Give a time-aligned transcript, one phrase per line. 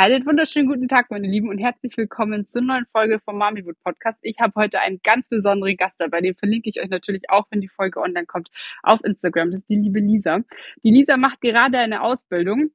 [0.00, 4.16] Einen wunderschönen guten Tag, meine Lieben, und herzlich willkommen zur neuen Folge vom Mamiwood Podcast.
[4.22, 7.60] Ich habe heute einen ganz besonderen Gast dabei, den verlinke ich euch natürlich auch, wenn
[7.60, 8.48] die Folge online kommt,
[8.84, 9.50] auf Instagram.
[9.50, 10.44] Das ist die liebe Lisa.
[10.84, 12.70] Die Lisa macht gerade eine Ausbildung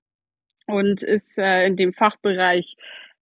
[0.67, 2.75] und ist äh, in dem Fachbereich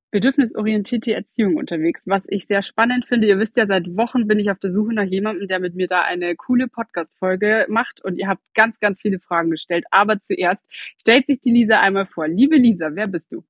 [0.09, 3.27] bedürfnisorientierte Erziehung unterwegs, was ich sehr spannend finde.
[3.27, 5.85] Ihr wisst ja, seit Wochen bin ich auf der Suche nach jemandem, der mit mir
[5.85, 9.85] da eine coole Podcast-Folge macht und ihr habt ganz, ganz viele Fragen gestellt.
[9.91, 10.65] Aber zuerst
[10.99, 12.27] stellt sich die Lisa einmal vor.
[12.27, 13.43] Liebe Lisa, wer bist du?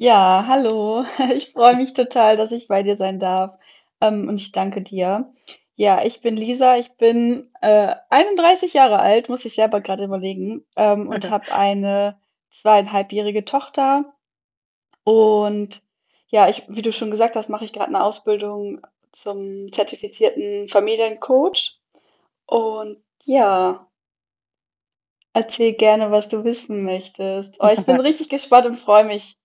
[0.00, 1.04] Ja, hallo.
[1.36, 3.58] Ich freue mich total, dass ich bei dir sein darf.
[4.00, 5.32] Ähm, und ich danke dir.
[5.76, 10.64] Ja, ich bin Lisa, ich bin äh, 31 Jahre alt, muss ich selber gerade überlegen,
[10.76, 11.30] ähm, und Okay.
[11.30, 12.18] habe eine
[12.50, 14.14] zweieinhalbjährige Tochter.
[15.04, 15.82] Und
[16.28, 18.80] ja, ich, wie du schon gesagt hast, mache ich gerade eine Ausbildung
[19.12, 21.78] zum zertifizierten Familiencoach.
[22.46, 23.88] Und ja,
[25.32, 27.56] erzähl gerne, was du wissen möchtest.
[27.60, 29.39] Oh, ich bin richtig gespannt und freue mich,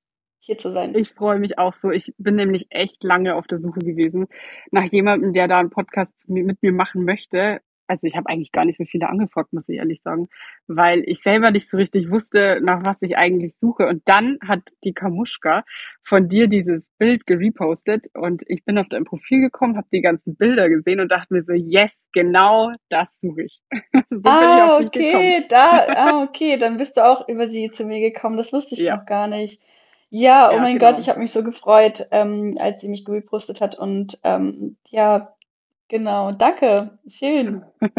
[0.45, 0.93] hier zu sein.
[0.95, 1.91] Ich freue mich auch so.
[1.91, 4.27] Ich bin nämlich echt lange auf der Suche gewesen
[4.71, 7.61] nach jemandem, der da einen Podcast mit mir machen möchte.
[7.87, 10.27] Also ich habe eigentlich gar nicht so viele angefragt, muss ich ehrlich sagen,
[10.67, 13.87] weil ich selber nicht so richtig wusste, nach was ich eigentlich suche.
[13.87, 15.63] Und dann hat die Kamuschka
[16.03, 20.35] von dir dieses Bild gerepostet und ich bin auf dein Profil gekommen, habe die ganzen
[20.35, 23.61] Bilder gesehen und dachte mir so, yes, genau das suche ich.
[24.09, 28.37] so Ah, okay, da, ah, okay, dann bist du auch über sie zu mir gekommen.
[28.37, 29.61] Das wusste ich Ja, noch gar nicht.
[30.17, 30.99] Ja, oh ja, mein Gott, genau.
[30.99, 33.77] ich habe mich so gefreut, ähm, als sie mich gepostet hat.
[33.77, 35.35] Und ähm, ja,
[35.89, 37.65] genau, danke, schön.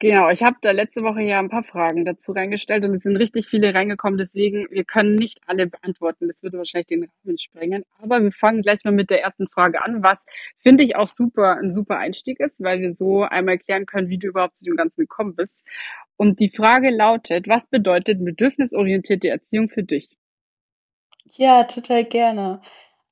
[0.00, 3.16] Genau, ich habe da letzte Woche ja ein paar Fragen dazu reingestellt und es sind
[3.16, 4.18] richtig viele reingekommen.
[4.18, 6.26] Deswegen, wir können nicht alle beantworten.
[6.26, 7.84] Das würde wahrscheinlich den Rahmen sprengen.
[8.02, 10.24] Aber wir fangen gleich mal mit der ersten Frage an, was
[10.56, 14.18] finde ich auch super, ein super Einstieg ist, weil wir so einmal klären können, wie
[14.18, 15.54] du überhaupt zu dem Ganzen gekommen bist.
[16.16, 20.08] Und die Frage lautet, was bedeutet bedürfnisorientierte Erziehung für dich?
[21.36, 22.60] Ja, total gerne.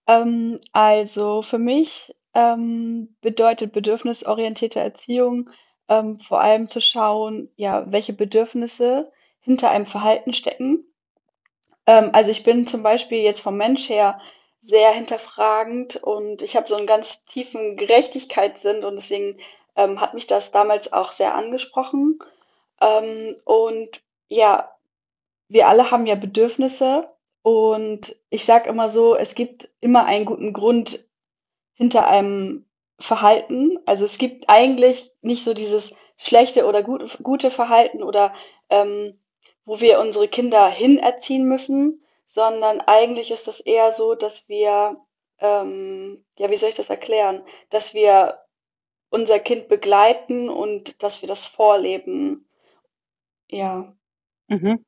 [0.06, 5.50] Ähm, also für mich ähm, bedeutet bedürfnisorientierte Erziehung
[5.88, 10.84] ähm, vor allem zu schauen, ja, welche Bedürfnisse hinter einem Verhalten stecken.
[11.86, 14.20] Ähm, also ich bin zum Beispiel jetzt vom Mensch her
[14.62, 19.38] sehr hinterfragend und ich habe so einen ganz tiefen Gerechtigkeitssinn und deswegen
[19.76, 22.18] ähm, hat mich das damals auch sehr angesprochen.
[22.80, 24.70] Ähm, und ja,
[25.48, 27.08] wir alle haben ja Bedürfnisse
[27.42, 31.06] und ich sage immer so, es gibt immer einen guten Grund
[31.74, 32.66] hinter einem
[32.98, 33.78] Verhalten.
[33.86, 38.34] Also es gibt eigentlich nicht so dieses schlechte oder gut, gute Verhalten oder
[38.68, 39.18] ähm,
[39.64, 45.00] wo wir unsere Kinder hinerziehen müssen, sondern eigentlich ist es eher so, dass wir,
[45.38, 48.38] ähm, ja, wie soll ich das erklären, dass wir
[49.08, 52.48] unser Kind begleiten und dass wir das vorleben.
[53.48, 53.92] Ja.
[54.48, 54.84] Mhm.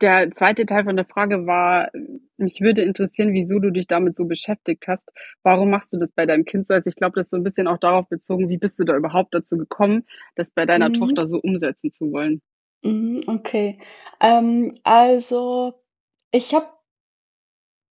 [0.00, 1.90] Der zweite Teil von der Frage war,
[2.36, 5.12] mich würde interessieren, wieso du dich damit so beschäftigt hast.
[5.42, 6.74] Warum machst du das bei deinem Kind so?
[6.74, 8.96] Also ich glaube, das ist so ein bisschen auch darauf bezogen, wie bist du da
[8.96, 10.04] überhaupt dazu gekommen,
[10.36, 10.92] das bei deiner Mhm.
[10.92, 12.40] Tochter so umsetzen zu wollen?
[12.84, 13.78] Mhm, okay.
[14.20, 15.74] Ähm, also
[16.32, 16.68] ich habe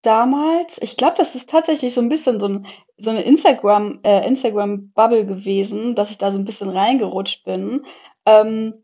[0.06, 2.66] damals ich glaube, das ist tatsächlich so ein bisschen so 'n
[2.97, 7.85] so 'ne Instagram äh, Instagram-Bubble gewesen, dass ich da so ein bisschen reingerutscht bin.
[8.25, 8.84] Ähm,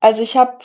[0.00, 0.58] also, ich habe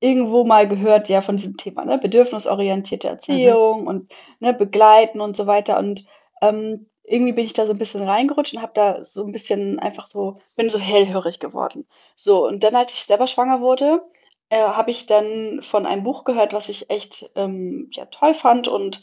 [0.00, 3.12] irgendwo mal gehört, ja, von diesem Thema, ne, bedürfnisorientierte Mhm.
[3.14, 5.78] Erziehung und, ne, begleiten und so weiter.
[5.78, 6.06] Und,
[6.42, 9.78] ähm, irgendwie bin ich da so ein bisschen reingerutscht und habe da so ein bisschen
[9.80, 11.86] einfach so bin so hellhörig geworden.
[12.16, 14.02] So, und dann, als ich selber schwanger wurde,
[14.48, 18.68] äh, habe ich dann von einem Buch gehört, was ich echt, ähm, ja, toll fand
[18.68, 19.00] und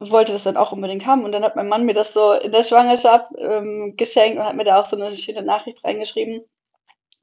[0.00, 1.24] wollte das dann auch unbedingt haben.
[1.24, 4.56] Und dann hat mein Mann mir das so in der Schwangerschaft, ähm, geschenkt und hat
[4.56, 6.42] mir da auch so eine schöne Nachricht reingeschrieben.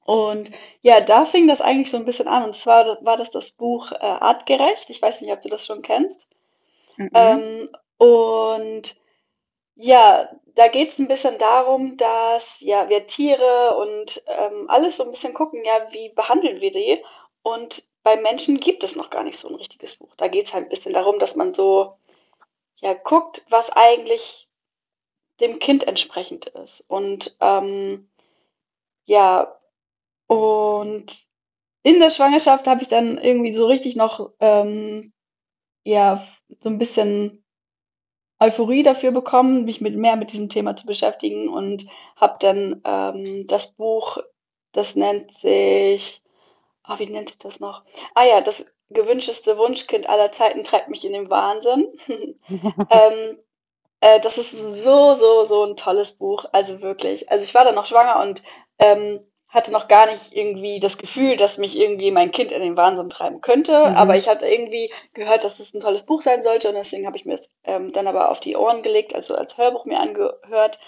[0.08, 2.46] Und ja, da fing das eigentlich so ein bisschen an.
[2.46, 4.90] Und zwar war das das Buch, äh, Artgerecht.
[4.90, 6.26] Ich weiß nicht, ob du das schon kennst.
[6.96, 7.10] Mhm.
[7.14, 8.96] Ähm, und
[9.76, 15.12] ja, da geht's ein bisschen darum, dass, ja, wir Tiere und, ähm, alles so ein
[15.12, 17.04] bisschen gucken, ja, wie behandeln wir die?
[17.44, 20.16] Und bei Menschen gibt es noch gar nicht so ein richtiges Buch.
[20.16, 21.98] Da geht's halt ein bisschen darum, dass man so,
[22.78, 24.48] ja, guckt, was eigentlich
[25.42, 26.86] dem Kind entsprechend ist.
[26.88, 28.10] Und, ähm,
[29.06, 29.54] ja,
[30.28, 31.26] und
[31.84, 35.14] in der Schwangerschaft habe ich dann irgendwie so richtig noch, ähm,
[35.86, 36.24] ja,
[36.60, 37.44] so ein bisschen
[38.40, 41.86] Euphorie dafür bekommen, mich mit mehr mit diesem Thema zu beschäftigen und
[42.16, 44.18] habe dann, ähm, das Buch,
[44.74, 46.22] das nennt sich
[46.84, 47.84] ah, wie nennt sich das noch?
[48.16, 51.88] Ah ja, „Das gewünschteste Wunschkind aller Zeiten treibt mich in den Wahnsinn.“
[52.92, 53.40] Ähm,
[54.02, 57.32] äh, das ist so, so, so ein tolles Buch, also wirklich.
[57.32, 58.44] Also, ich war dann noch schwanger und,
[58.80, 62.78] ähm, hatte noch gar nicht irgendwie das Gefühl, dass mich irgendwie mein Kind in den
[62.78, 64.20] Wahnsinn treiben könnte, aber Mhm.
[64.20, 67.26] ich hatte irgendwie gehört, dass es ein tolles Buch sein sollte und deswegen habe ich
[67.26, 70.80] mir das, ähm, dann aber auf die Ohren gelegt, also als Hörbuch mir angehört.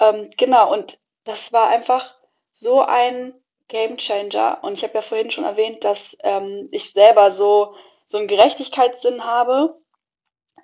[0.00, 2.16] Ähm, genau, und das war einfach
[2.52, 3.34] so ein
[3.68, 4.58] Gamechanger.
[4.62, 7.74] Und ich habe ja vorhin schon erwähnt, dass ähm, ich selber so,
[8.08, 9.76] so einen Gerechtigkeitssinn habe.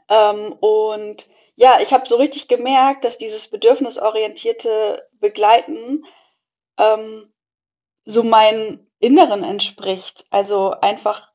[0.08, 6.05] Ähm, und ja, ich habe so richtig gemerkt, dass dieses bedürfnisorientierte Begleiten
[6.79, 7.30] ähm,
[8.11, 10.27] so meinem Inneren entspricht.
[10.31, 11.31] Also einfach,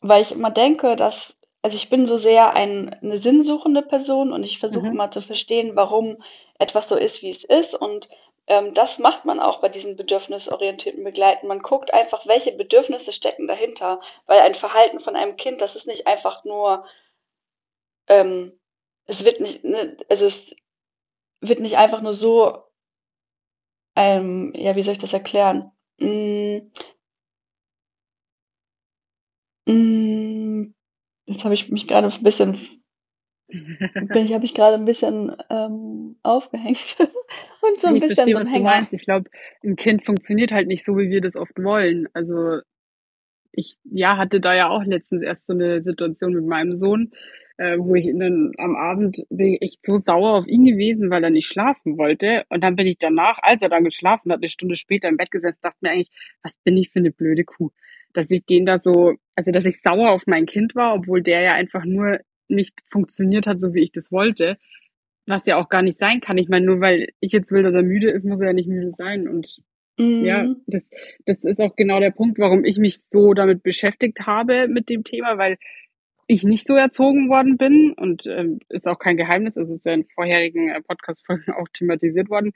[0.00, 4.44] weil ich immer denke, dass, also ich bin so sehr ein, eine sinnsuchende Person und
[4.44, 4.92] ich versuche Mhm.
[4.92, 6.22] immer zu verstehen, warum
[6.58, 7.74] etwas so ist, wie es ist.
[7.74, 8.08] Und
[8.46, 11.48] ähm, das macht man auch bei diesen bedürfnisorientierten Begleiten.
[11.48, 15.86] Man guckt einfach, welche Bedürfnisse stecken dahinter, weil ein Verhalten von einem Kind, das ist
[15.86, 16.84] nicht einfach nur,
[18.08, 18.58] ähm,
[19.06, 20.54] es wird nicht, ne, also es
[21.40, 22.64] wird nicht einfach nur so,
[23.96, 25.70] ähm, ja, wie soll ich das erklären?
[26.00, 26.70] Mm,
[29.66, 30.74] mm,
[31.26, 32.58] Jetzt habe ich mich gerade ein bisschen
[33.94, 36.96] bin ich habe ich gerade ein bisschen, ähm, aufgehängt
[37.62, 38.92] und so ein Ich bisschen verstehe, was du meinst.
[38.92, 39.30] Ich glaube,
[39.62, 42.08] 'n Kind funktioniert halt nicht so, wie wir das oft wollen.
[42.14, 42.60] Also,
[43.52, 47.12] ich, ja, hatte da ja auch letztens erst so 'ne Situation mit meinem Sohn,
[47.60, 51.10] äh, wo ich ihn dann am Abend bin ich echt so sauer auf ihn gewesen,
[51.10, 52.44] weil er nicht schlafen wollte.
[52.50, 55.30] Und dann bin ich danach, als er dann geschlafen hat, 'ne Stunde später im Bett
[55.32, 56.10] gesessen, dachte mir eigentlich:
[56.44, 57.70] „Was bin ich für 'ne blöde Kuh?“
[58.14, 61.42] Dass ich den da so also, dass ich sauer auf mein Kind war, obwohl der
[61.42, 64.58] ja einfach nur nicht funktioniert hat, so wie ich das wollte.
[65.26, 66.38] Was ja auch gar nicht sein kann.
[66.38, 68.68] Ich meine, nur weil ich jetzt will, dass er müde ist, muss er ja nicht
[68.68, 69.28] müde sein.
[69.28, 69.60] Und
[70.20, 70.62] ja, Mhm.
[70.66, 70.88] das
[71.26, 75.04] das ist auch genau der Punkt, warum ich mich so damit beschäftigt habe mit dem
[75.04, 75.58] Thema, weil
[76.30, 79.56] ich nicht so erzogen worden bin und, ähm, ist auch kein Geheimnis.
[79.58, 82.52] Also, es ist ja in vorherigen, äh, Podcast-Folgen auch thematisiert worden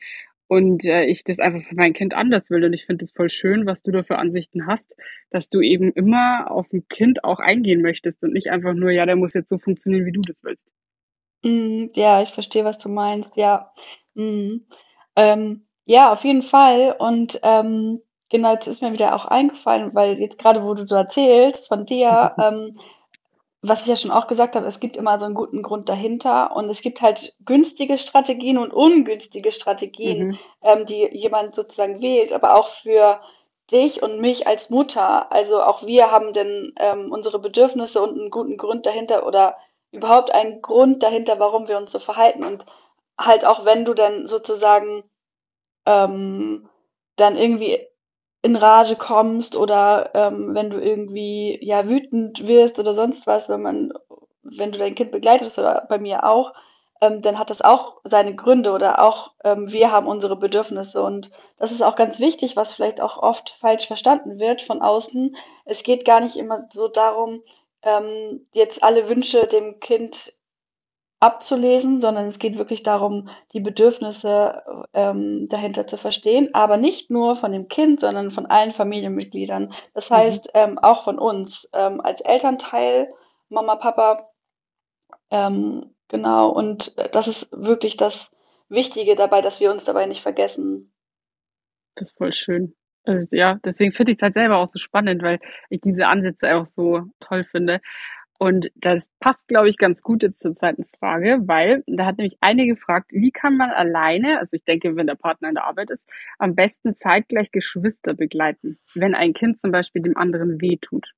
[0.49, 2.65] und, äh, ich das einfach für mein Kind anders will.
[2.65, 4.97] Und ich finde es voll schön, was du da für Ansichten hast,
[5.31, 9.06] dass du eben immer auf 'n Kind auch eingehen möchtest und nicht einfach nur: „Ja,
[9.06, 10.73] der muss jetzt so funktionieren, wie du das willst.“
[11.44, 11.91] Mhm.
[11.94, 13.71] Ja, ich verstehe, was du meinst, ja.
[14.15, 14.67] Mhm.
[15.17, 18.00] Ähm, ja, auf jeden Fall und, ähm,
[18.31, 21.85] genau, jetzt ist mir wieder auch eingefallen, weil jetzt grade, wo du so erzählst von
[21.87, 22.73] dir, ähm,
[23.69, 26.55] was ich ja schon auch gesagt habe, es gibt immer so 'n guten Grund dahinter
[26.56, 32.32] und es gibt halt günstige Strategien und ungünstige Strategien, Mhm, ähm, die jemand sozusagen wählt,
[32.32, 33.20] aber auch für
[33.70, 35.32] dich und mich als Mutter.
[35.32, 39.56] Also, auch wir haben denn, ähm, unsere Bedürfnisse und 'n guten Grund dahinter oder
[39.93, 42.44] überhaupt einen Grund dahinter, warum wir uns so verhalten.
[42.44, 42.66] Und
[43.19, 45.05] halt auch wenn du dann sozusagen,
[45.87, 46.69] ähm,
[47.16, 47.81] dann irgendwie
[48.44, 53.62] in Rage kommst oder, ähm, wenn du irgendwie, ja, wütend wirst oder sonst was, wenn
[53.62, 53.93] man
[54.44, 56.52] wenn du dein Kind begleitest oder bei mir auch,
[57.00, 61.31] ähm, dann hat das auch seine Gründe oder auch, ähm, wir haben unsere Bedürfnisse und
[61.58, 65.37] das ist auch ganz wichtig, was vielleicht auch oft falsch verstanden wird von außen.
[65.64, 67.43] Es geht gar nicht immer so darum,
[67.82, 70.35] ähm, jetzt alle Wünsche dem Kind
[71.25, 74.62] abzulesen, sondern es geht wirklich darum, die Bedürfnisse,
[74.93, 79.73] ähm, dahinter zu verstehen, aber nicht nur von dem Kind, sondern von allen Familienmitgliedern.
[79.95, 80.14] Das mhm.
[80.16, 83.09] heißt, ähm, auch von uns, ähm, als Elternteil,
[83.49, 84.28] Mama, Papa,
[85.31, 86.50] ähm, genau.
[86.50, 88.37] Und das ist wirklich das
[88.69, 90.93] Wichtige dabei, dass wir uns dabei nicht vergessen.
[91.95, 92.75] Das ist voll schön.
[93.04, 95.38] Also, ja, deswegen finde ich's halt selber auch so spannend, weil
[95.71, 97.81] ich diese Ansätze auch so toll finde.
[98.44, 102.36] Und das passt, glaube ich, ganz gut jetzt zur zweiten Frage, weil da hat nämlich
[102.40, 105.90] eine gefragt: „Wie kann man alleine“ also, ich denke, wenn der Partner in der Arbeit
[105.90, 106.06] ist,
[106.38, 111.12] „am besten zeitgleich Geschwister begleiten, wenn ein Kind zum Beispiel dem anderen wehtut?“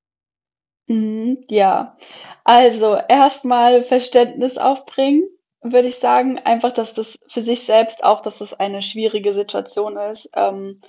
[0.89, 1.97] Mhm, ja.
[2.45, 5.23] Also, erstmal Verständnis aufbringen,
[5.61, 6.39] würde ich sagen.
[6.39, 10.29] Einfach, dass das für sich selbst auch dass das eine schwierige Situation ist.
[10.35, 10.81] Ähm,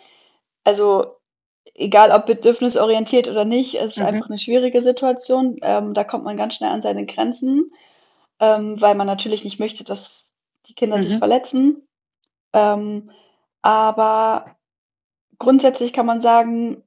[0.64, 1.17] also,
[1.74, 5.58] egal ob bedürfnisorientiert oder nicht, es ist Mhm, einfach 'ne schwierige Situation.
[5.62, 7.72] Ähm, da kommt man ganz schnell an seine Grenzen,
[8.40, 10.34] ähm, weil man natürlich nicht möchte, dass
[10.66, 11.86] die Kinder sich mhm, verletzen.
[12.54, 13.10] Ähm,
[13.62, 14.56] aber
[15.38, 16.82] grundsätzlich kann man sagen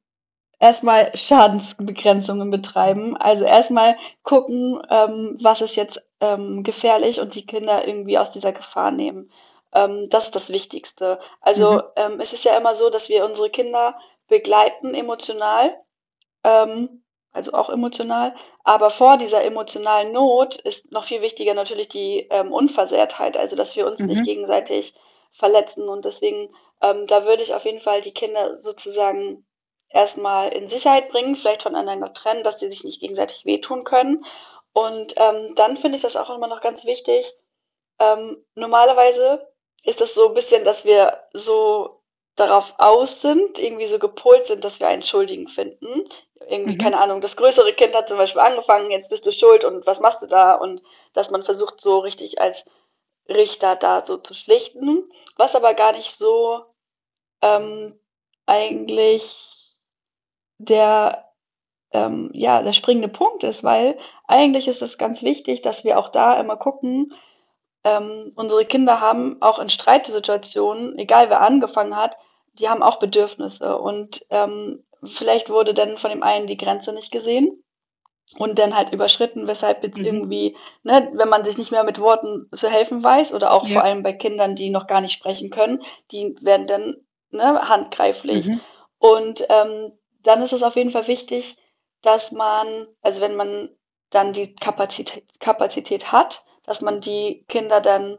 [0.60, 3.18] Erstmal Schadensbegrenzungen betreiben.
[3.18, 8.54] Also, erstmal gucken, ähm, was ist jetzt, ähm, gefährlich und die Kinder irgendwie aus dieser
[8.54, 9.32] Gefahr nehmen.
[9.74, 11.20] Ähm, das ist das Wichtigste.
[11.56, 13.98] mhm, Also, ähm, es ist ja immer so, dass wir unsere Kinder
[14.32, 15.78] begleiten emotional,
[16.44, 17.02] ähm
[17.34, 18.36] also auch emotional.
[18.64, 23.76] Aber vor dieser emotionalen Not ist noch viel wichtiger natürlich die ähm, Unversehrtheit, also dass
[23.76, 24.08] wir uns mhm.
[24.08, 24.96] nicht gegenseitig
[25.32, 25.88] verletzen.
[25.88, 29.46] Und deswegen, ähm, da würde ich auf jeden Fall die Kinder sozusagen
[29.90, 34.26] erstmal in Sicherheit bringen, vielleicht voneinander trennen, dass sie sich nicht gegenseitig wehtun können.
[34.74, 37.34] Und ähm, dann finde ich das auch immer noch ganz wichtig.
[38.00, 39.48] Ähm, normalerweise
[39.84, 42.01] ist das so ein bisschen, dass wir so
[42.36, 46.08] darauf aus sind, irgendwie so gepolt sind, dass wir einen Schuldigen finden.
[46.48, 46.78] Irgendwie, mhm.
[46.80, 50.00] keine Ahnung, das größere Kind hat zum Beispiel angefangen, jetzt bist du schuld und was
[50.00, 50.56] machst du da?
[50.56, 50.82] Und
[51.14, 52.66] dass man versucht, so richtig als
[53.30, 56.66] Richter da so zu schlichten, was aber gar nicht so
[57.42, 58.00] ähm,
[58.46, 59.76] eigentlich
[60.58, 61.32] der,
[61.92, 63.98] ähm, ja, der springende Punkt ist, weil
[64.28, 67.14] eigentlich ist es ganz wichtig, dass wir auch da immer gucken,
[67.84, 72.18] ähm, unsere Kinder haben auch in Streitsituationen, egal wer angefangen hat,
[72.54, 73.78] die haben auch Bedürfnisse.
[73.78, 77.64] Und ähm, vielleicht wurde dann von dem einen die Grenze nicht gesehen
[78.38, 80.06] und dann halt überschritten, weshalb jetzt mhm.
[80.06, 83.74] irgendwie, ne, wenn man sich nicht mehr mit Worten zu helfen weiß oder auch ja.
[83.74, 86.98] vor allem bei Kindern, die noch gar nicht sprechen können, die werden dann
[87.32, 88.48] ne, handgreiflich.
[88.48, 88.60] Mhm.
[89.00, 91.58] Und ähm, dann ist es auf jeden Fall wichtig,
[92.02, 93.70] dass man, also wenn man
[94.12, 98.18] dann die Kapazität, Kapazität hat, dass man die Kinder dann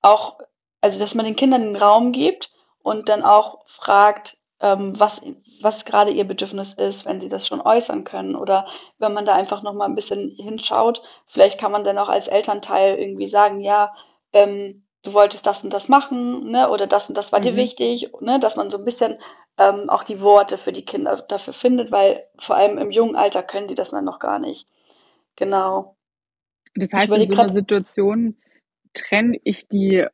[0.00, 0.38] auch,
[0.80, 2.50] also dass man den Kindern den Raum gibt
[2.82, 5.22] und dann auch fragt, ähm, was,
[5.60, 8.36] was gerade ihr Bedürfnis ist, wenn sie das schon äußern können.
[8.36, 8.66] Oder
[8.98, 12.28] wenn man da einfach noch mal ein bisschen hinschaut, vielleicht kann man dann auch als
[12.28, 13.92] Elternteil irgendwie sagen, ja,
[14.32, 16.70] ähm, du wolltest das und das machen, ne?
[16.70, 17.44] oder das und das war mhm.
[17.44, 18.38] dir wichtig, ne?
[18.38, 19.18] dass man so ein bisschen
[19.58, 23.42] ähm, auch die Worte für die Kinder dafür findet, weil vor allem im jungen Alter
[23.42, 24.68] können die das dann noch gar nicht.
[25.36, 25.96] Genau.
[26.74, 28.36] Das heißt, in so einer Situation
[28.94, 30.04] trenne ich die,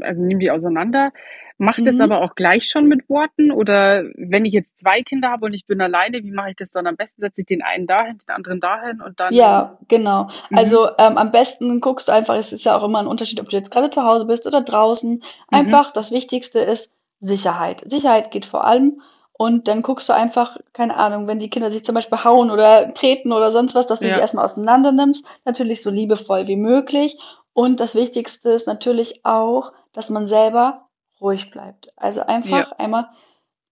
[0.00, 1.12] also nehme die auseinander,
[1.58, 2.02] mache das mhm.
[2.02, 5.66] aber auch gleich schon mit Worten oder wenn ich jetzt zwei Kinder habe und ich
[5.66, 7.22] bin alleine, wie mache ich das dann am besten?
[7.22, 9.32] Setze ich den einen dahin, den anderen dahin und dann.
[9.32, 10.24] Ja, genau.
[10.50, 10.58] Mhm.
[10.58, 13.48] Also ähm, am besten guckst du einfach, es ist ja auch immer ein Unterschied, ob
[13.48, 15.14] du jetzt gerade zu Hause bist oder draußen.
[15.14, 15.22] Mhm.
[15.48, 15.94] Einfach mhm.
[15.94, 17.82] das Wichtigste ist Sicherheit.
[17.86, 19.00] Sicherheit geht vor allem.
[19.38, 22.94] Und dann guckst du einfach, keine Ahnung, wenn die Kinder sich zum Beispiel hauen oder
[22.94, 24.14] treten oder sonst was, dass du ja.
[24.14, 25.26] dich erstmal auseinander nimmst.
[25.44, 27.18] Natürlich so liebevoll wie möglich.
[27.52, 30.88] Und das Wichtigste ist natürlich auch, dass man selber
[31.20, 31.92] ruhig bleibt.
[31.96, 32.72] Also einfach ja.
[32.78, 33.10] einmal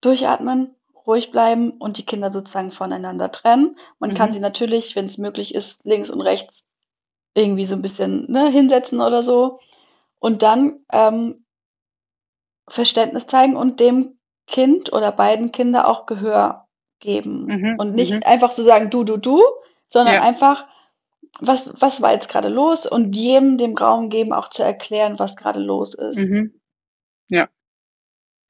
[0.01, 0.75] durchatmen,
[1.07, 3.77] ruhig bleiben und die Kinder sozusagen voneinander trennen.
[3.97, 4.15] Man mhm.
[4.15, 6.63] kann sie natürlich, wenn es möglich ist, links und rechts
[7.33, 9.59] irgendwie so ein bisschen ne, hinsetzen oder so.
[10.19, 11.45] Und dann ähm,
[12.67, 14.17] Verständnis zeigen und dem
[14.47, 16.67] Kind oder beiden Kinder auch Gehör
[16.99, 17.45] geben.
[17.45, 18.21] Mhm, und nicht mhm.
[18.25, 19.41] einfach so sagen, du, du, du,
[19.87, 20.23] sondern ja.
[20.23, 20.67] einfach,
[21.39, 25.35] was, was war jetzt gerade los und jedem dem Raum geben, auch zu erklären, was
[25.35, 26.17] gerade los ist.
[26.17, 26.59] Mhm.
[27.27, 27.49] Ja.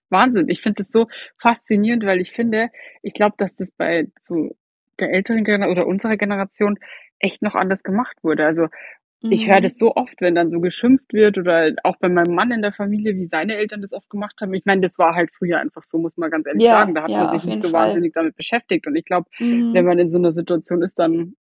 [0.09, 0.49] Wahnsinn.
[0.49, 2.69] Ich finde das so faszinierend, weil ich finde,
[3.01, 4.55] ich glaube, dass das bei so
[4.99, 6.79] der älteren Generation oder unserer Generation
[7.19, 8.45] echt noch anders gemacht wurde.
[8.45, 8.67] Also
[9.31, 9.63] ich höre mhm.
[9.63, 12.71] das so oft, wenn dann so geschimpft wird oder auch bei meinem Mann in der
[12.71, 14.53] Familie, wie seine Eltern das oft gemacht haben.
[14.53, 16.95] Ich meine, das war halt früher einfach so, muss man ganz ehrlich ja, sagen.
[16.95, 17.87] Da hat ja, man sich nicht so Fall.
[17.87, 18.87] wahnsinnig damit beschäftigt.
[18.87, 19.73] Und ich glaube, mhm.
[19.73, 21.35] wenn man in so einer Situation ist, dann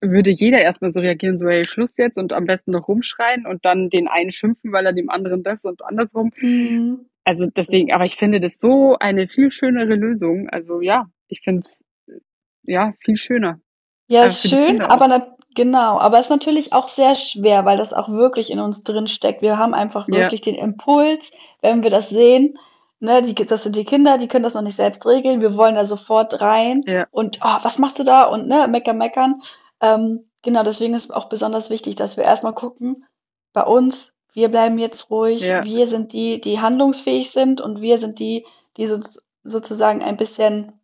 [0.00, 3.64] würde jeder erstmal so reagieren, so, hey, Schluss jetzt und am besten noch rumschreien und
[3.64, 6.32] dann den einen schimpfen, weil er dem anderen das und andersrum.
[6.40, 7.06] Mhm.
[7.24, 10.48] Also deswegen, aber ich finde das so eine viel schönere Lösung.
[10.48, 12.20] Also ja, ich finde es
[12.62, 13.60] ja viel schöner.
[14.08, 18.08] Ja, ist schön, aber Genau, aber es ist natürlich auch sehr schwer, weil das auch
[18.08, 19.42] wirklich in uns drin steckt.
[19.42, 20.14] Wir haben einfach Ja.
[20.14, 22.56] wirklich den Impuls, wenn wir das sehen,
[23.00, 25.40] ne, die das sind die Kinder, die können das noch nicht selbst regeln.
[25.40, 27.06] Wir wollen da sofort rein Ja.
[27.10, 29.42] und: „Oh, was machst du da?“ und, ne, meckern, meckern.
[29.80, 33.04] Ähm, genau, deswegen ist auch besonders wichtig, dass wir erstmal gucken,
[33.52, 35.40] bei uns, wir bleiben jetzt ruhig.
[35.42, 35.64] Ja.
[35.64, 39.00] Wir sind die, die handlungsfähig sind und wir sind die, die so
[39.42, 40.79] sozusagen ein bisschen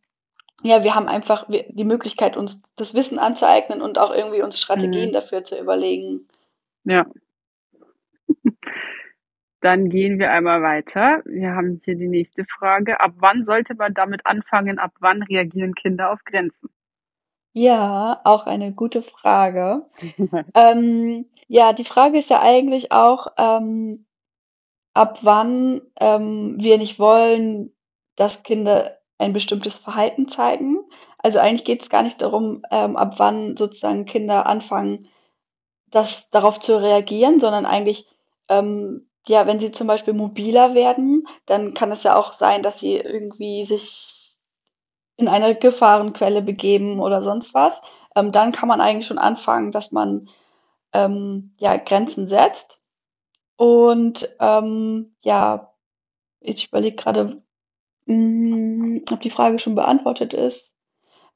[0.63, 5.11] ja, wir haben einfach die Möglichkeit, uns das Wissen anzueignen und auch irgendwie uns Strategien
[5.11, 5.15] mhm.
[5.15, 6.27] dafür zu überlegen.
[6.85, 7.07] Ja.
[9.61, 11.23] Dann gehen wir einmal weiter.
[11.25, 13.01] Wir haben hier die nächste Frage.
[13.01, 14.79] Ab wann sollte man damit anfangen?
[14.79, 16.71] Ab wann reagieren Kinder auf Grenzen?
[17.53, 19.87] Ja, auch eine gute Frage.
[20.55, 24.07] ähm, ja, die Frage ist ja eigentlich auch, ähm,
[24.93, 27.75] ab wann ähm, wir nicht wollen,
[28.15, 30.79] dass Kinder ein bestimmtes Verhalten zeigen.
[31.19, 35.09] Also eigentlich geht es gar nicht darum, ähm, ab wann sozusagen Kinder anfangen,
[35.91, 38.11] das darauf zu reagieren, sondern eigentlich,
[38.49, 42.79] ähm, ja, wenn sie zum Beispiel mobiler werden, dann kann es ja auch sein, dass
[42.79, 44.37] sie irgendwie sich
[45.17, 47.83] in eine Gefahrenquelle begeben oder sonst was.
[48.15, 50.29] Ähm, dann kann man eigentlich schon anfangen, dass man
[50.93, 52.81] ähm, ja Grenzen setzt.
[53.57, 55.73] Und ähm, ja,
[56.41, 57.43] ich überlege gerade,
[58.07, 60.73] hm, ob die Frage schon beantwortet ist.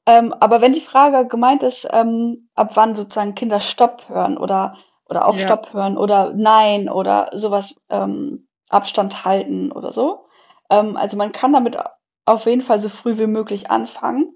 [0.05, 4.75] Ähm, aber wenn die Frage gemeint ist, ähm, ab wann sozusagen Kinder Stopp hören oder,
[5.05, 5.45] oder auf Ja.
[5.45, 10.25] Stopp hören oder Nein oder sowas, ähm, Abstand halten oder so.
[10.69, 11.77] Ähm, also man kann damit
[12.25, 14.33] auf jeden Fall so früh wie möglich anfangen.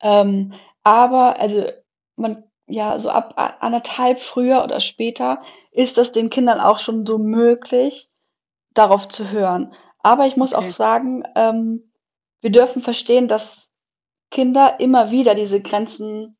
[0.00, 1.64] Ähm, aber also
[2.16, 7.18] man ja, so ab anderthalb früher oder später ist das den Kindern auch schon so
[7.18, 8.08] möglich,
[8.74, 9.74] darauf zu hören.
[10.04, 10.70] Aber ich muss auch Okay.
[10.70, 11.90] sagen, ähm,
[12.42, 13.72] wir dürfen verstehen, dass
[14.30, 16.36] Kinder immer wieder diese Grenzen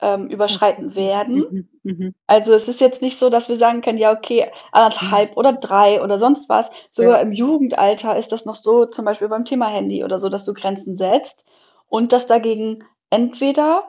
[0.00, 1.44] ähm, überschreiten werden.
[1.50, 1.68] Mhm.
[1.84, 2.14] Mhm.
[2.26, 6.02] Also es ist jetzt nicht so, dass wir sagen können, ja, okay, anderthalb oder drei
[6.02, 6.70] oder sonst was.
[6.92, 7.22] Sogar Ja.
[7.22, 10.54] im Jugendalter ist das noch so, zum Beispiel beim Thema Handy oder so, dass du
[10.54, 11.44] Grenzen setzt
[11.88, 13.84] und dass dagegen entweder,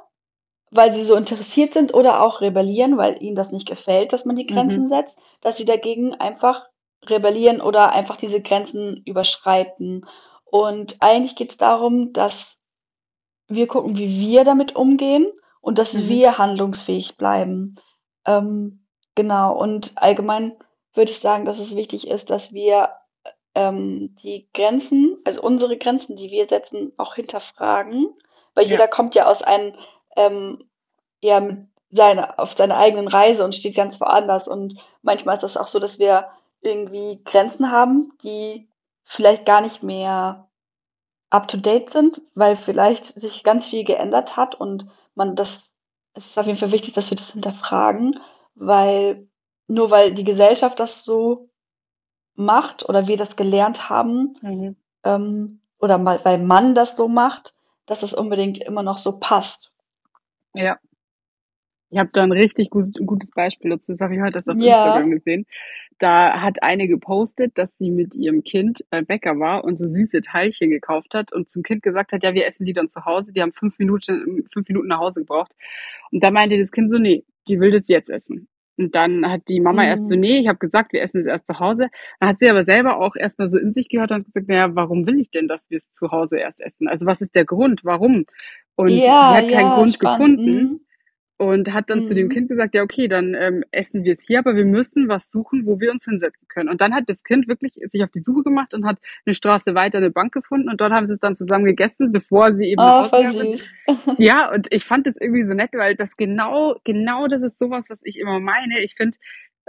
[0.72, 4.36] weil sie so interessiert sind oder auch rebellieren, weil ihnen das nicht gefällt, dass man
[4.36, 4.90] die Grenzen Mhm.
[4.90, 6.68] setzt, dass sie dagegen einfach
[7.08, 10.06] rebellieren oder einfach diese Grenzen überschreiten.
[10.46, 12.58] Und eigentlich geht es darum, dass
[13.48, 16.08] wir gucken, wie wir damit umgehen und dass Mhm.
[16.10, 17.76] wir handlungsfähig bleiben.
[18.26, 19.56] Ähm, genau.
[19.58, 20.58] Und allgemein
[20.94, 22.90] würde ich sagen, dass es wichtig ist, dass wir
[23.56, 28.08] ähm, die Grenzen, also unsere Grenzen, die wir setzen, auch hinterfragen.
[28.54, 28.72] Weil Ja.
[28.72, 29.74] jeder kommt ja aus einem,
[30.16, 30.70] ähm,
[31.22, 34.48] ja, mit seiner, auf seiner eigenen Reise und steht ganz woanders.
[34.48, 36.28] Und manchmal ist das auch so, dass wir
[36.62, 38.70] irgendwie Grenzen haben, die
[39.04, 40.50] vielleicht gar nicht mehr
[41.32, 45.74] up to date sind, weil vielleicht sich ganz viel geändert hat und man das,
[46.14, 48.20] es ist auf jeden Fall wichtig, dass wir das hinterfragen,
[48.56, 49.28] weil
[49.68, 51.50] nur weil die Gesellschaft das so
[52.36, 54.76] macht oder wir das gelernt haben, Mhm.
[55.04, 59.72] ähm, oder mal, weil man das so macht, dass das unbedingt immer noch so passt.
[60.54, 60.80] Ja.
[61.92, 63.92] Ich habe da ein richtig gus gutes Beispiel dazu.
[63.94, 64.76] Das habe ich heute erst auf Ja.
[64.84, 65.46] Instagram gesehen.
[65.98, 70.22] Da hat eine gepostet, dass sie mit ihrem Kind beim Bäcker war und so süße
[70.22, 73.34] Teilchen gekauft hat und zum Kind gesagt hat: „Ja, wir essen die dann zu Hause.“
[73.34, 75.52] Die haben 5 Minuten 5 Minuten nach Hause gebraucht.
[76.12, 79.42] Und da meinte das Kind so: „Ne, die will das jetzt essen.“ Und dann hat
[79.50, 80.22] die Mama erst so: Mhm.
[80.22, 82.98] „Ne, ich habe gesagt, wir essen es erst zu Hause.“ Dann hat sie aber selber
[83.00, 85.48] auch erst mal so in sich gehört und gesagt: „Na ja, warum will ich denn,
[85.48, 86.88] dass wir es zu Hause erst essen?
[86.88, 87.84] Also, was ist der Grund?
[87.84, 88.26] Warum?“
[88.76, 90.38] Und Ja, hat keinen ja, Grund spannend.
[90.40, 90.80] gefunden Mhm.
[91.40, 92.30] Und hat dann zu dem Mhm.
[92.30, 95.66] Kind gesagt: „Ja, okay, dann, ähm, essen wir es hier, aber wir müssen was suchen,
[95.66, 98.44] wo wir uns hinsetzen können.“ Und dann hat das Kind wirklich sich auf die Suche
[98.44, 101.66] gemacht und hat 'ne Straße weiter 'ne Bank gefunden und dort haben sie's dann zusammen
[101.66, 103.70] gegessen, bevor sie eben Oh, voll süß.
[104.18, 107.70] Ja, und ich fand das irgendwie so nett, weil das genau genau das ist so
[107.72, 108.82] was, was ich immer meine.
[108.82, 109.18] Ich finde,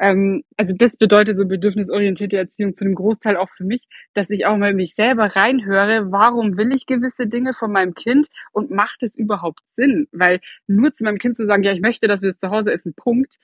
[0.00, 3.82] ähm also, das bedeutet so bedürfnisorientierte Erziehung zu 'nem Großteil auch für mich,
[4.14, 7.94] dass ich auch mal in mich selber reinhöre: „Warum will ich gewisse Dinge von meinem
[7.94, 11.80] Kind und macht es überhaupt Sinn?“ Weil nur zu meinem Kind zu sagen: „Ja, ich
[11.82, 13.36] möchte, dass wir es zu Hause essen, Punkt.“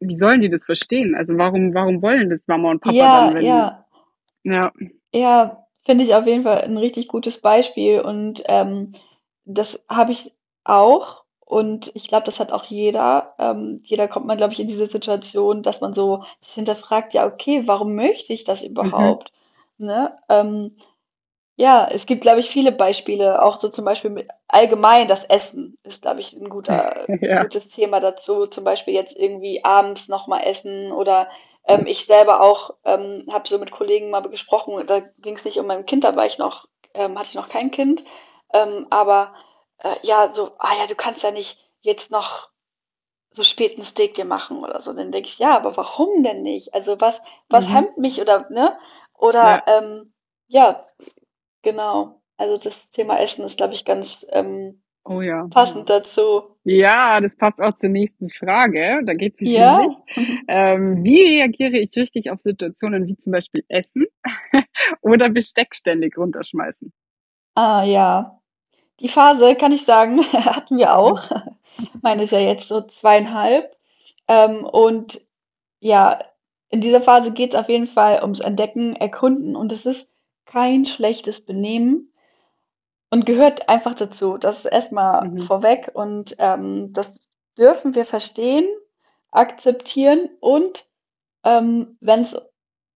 [0.00, 1.14] Wie sollen die das verstehen?
[1.16, 3.86] Also, warum warum wollen das Mama und Papa dann, Ja, wenn ja.
[4.44, 4.72] ja.
[5.14, 8.92] Ja, finde ich auf jeden Fall 'n richtig gutes Beispiel und, ähm,
[9.44, 11.21] das habe ich auch
[11.52, 13.34] und ich glaube, das hat auch jeder.
[13.38, 17.26] Ähm, jeder kommt mal, glaube ich, in diese Situation, dass man so sich hinterfragt: „Ja,
[17.26, 18.68] okay, warum möchte ich das Mhm.
[18.70, 19.32] überhaupt?“
[19.78, 20.16] Ne?
[20.28, 20.76] Ähm,
[21.56, 25.78] ja, es gibt, glaube ich, viele Beispiele, auch so zum Beispiel mit allgemein das Essen
[25.84, 27.46] ist, glaube ich, 'n guter Ja.
[27.48, 28.46] gutes Thema dazu.
[28.46, 31.28] Zum Beispiel jetzt irgendwie abends noch mal essen oder,
[31.66, 35.66] ähm, ich selber auch, ähm, habe so mit Kollegen mal gesprochen, da ging's nicht um
[35.66, 38.04] mein Kind, da war ich noch ähm, hatte ich noch kein Kind.
[38.52, 39.34] Ähm, aber,
[39.82, 42.50] äh, ja, so: „Ah ja, du kannst ja nicht jetzt noch
[43.32, 46.42] so spät 'n Steak dir machen oder so.“ Dann denke ich: „Ja, aber warum denn
[46.42, 46.74] nicht?
[46.74, 47.72] Also, was was Mhm.
[47.72, 48.78] hemmt mich oder“ ne?
[49.40, 49.58] Ja.
[49.58, 50.14] Oder, ähm,
[50.48, 50.84] ja,
[51.62, 52.22] genau.
[52.38, 55.48] Also, das Thema Essen ist, glaube ich, ganz, ähm, Oh ja.
[55.50, 56.56] passend dazu.
[56.64, 59.02] Ja, das passt auch zur nächsten Frage.
[59.04, 60.02] Da geht's nämlich, Ja?
[60.48, 64.06] ähm, wie reagiere ich richtig auf Situationen wie zum Beispiel Essen
[65.02, 66.92] oder Besteck ständig runterschmeißen?
[67.56, 68.38] Ah, ja.
[69.00, 71.22] Die Phase, kann ich sagen, hatten wir auch.
[72.02, 73.76] Meine ist ja jetzt so 2,5.
[74.28, 75.20] Ähm, und
[75.80, 76.20] ja,
[76.70, 80.12] in dieser Phase geht's auf jeden Fall ums Entdecken, Erkunden und es ist
[80.46, 82.12] kein schlechtes Benehmen
[83.10, 84.38] und gehört einfach dazu.
[84.38, 85.38] Das ist erst mal Mhm.
[85.38, 87.20] vorweg und, ähm, das
[87.58, 88.66] dürfen wir verstehen,
[89.30, 90.86] akzeptieren und,
[91.44, 92.36] ähm, wenn's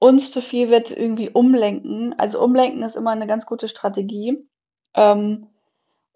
[0.01, 2.15] uns zu viel wird, irgendwie umlenken.
[2.19, 4.49] Also, umlenken ist immer 'ne ganz gute Strategie.
[4.95, 5.49] Ähm,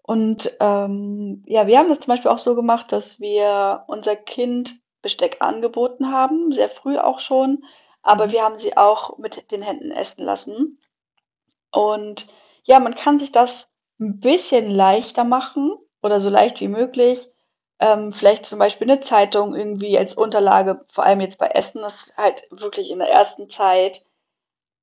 [0.03, 4.81] und, ähm, ja, wir haben das zum Beispiel auch so gemacht, dass wir unser Kind
[5.01, 7.63] Besteck angeboten haben, sehr früh auch schon,
[8.03, 8.31] aber Mhm.
[8.33, 10.79] wir haben sie auch mit den Händen essen lassen.
[11.71, 12.27] Und
[12.65, 17.27] ja, man kann sich das 'n bisschen leichter machen oder so leicht wie möglich.
[17.79, 22.15] Ähm, vielleicht zum Beispiel 'ne Zeitung irgendwie als Unterlage, vor allem jetzt bei Essen, ist
[22.17, 24.05] halt wirklich in der ersten Zeit,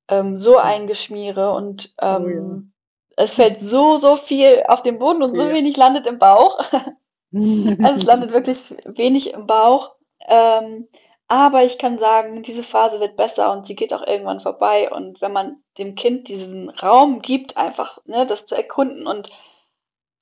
[0.09, 2.72] ähm, so ein Geschmiere und, Oh ähm,
[3.20, 6.59] es fällt so, so viel auf den Boden und so wenig landet im Bauch.
[7.31, 9.92] Also es landet wirklich wenig im Bauch.
[10.26, 10.88] Ähm,
[11.26, 14.90] aber ich kann sagen, diese Phase wird besser und sie geht auch irgendwann vorbei.
[14.90, 19.28] Und wenn man dem Kind diesen Raum gibt, einfach, ne, das zu erkunden und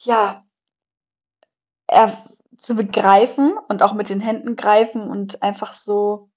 [0.01, 0.45] ja,
[1.87, 2.13] er
[2.59, 6.29] zu begreifen und auch mit den Händen greifen und einfach so,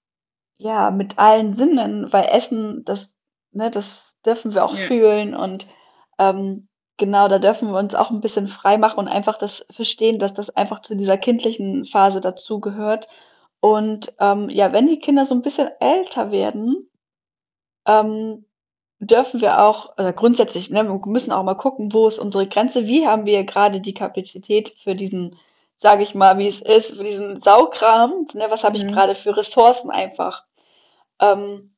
[0.56, 3.12] ja, mit allen Sinnen, weil Essen, das,
[3.50, 4.78] ne, das dürfen wir auch Ja.
[4.86, 5.66] fühlen und
[6.20, 10.20] ähm, genau, da dürfen wir uns auch ein bisschen frei machen und einfach das verstehen,
[10.20, 13.08] dass das einfach zu dieser kindlichen Phase dazugehört.
[13.60, 16.90] Und ähm, ja, wenn die Kinder so ein bisschen älter werden,
[17.86, 18.44] ähm,
[19.00, 22.86] dürfen wir auch, oder grundsätzlich, ne, wir müssen auch mal gucken, wo ist unsere Grenze,
[22.86, 25.36] wie haben wir gerade die Kapazität für diesen,
[25.78, 28.92] sage ich mal, wie es ist, für diesen Saukram, ne, was habe ich Mhm.
[28.92, 30.44] gerade für Ressourcen einfach.
[31.20, 31.74] Ähm,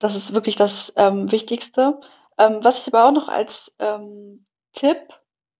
[0.00, 2.00] das ist wirklich das ähm, Wichtigste.
[2.40, 4.96] Ähm, was ich aber auch noch als ähm, Tipp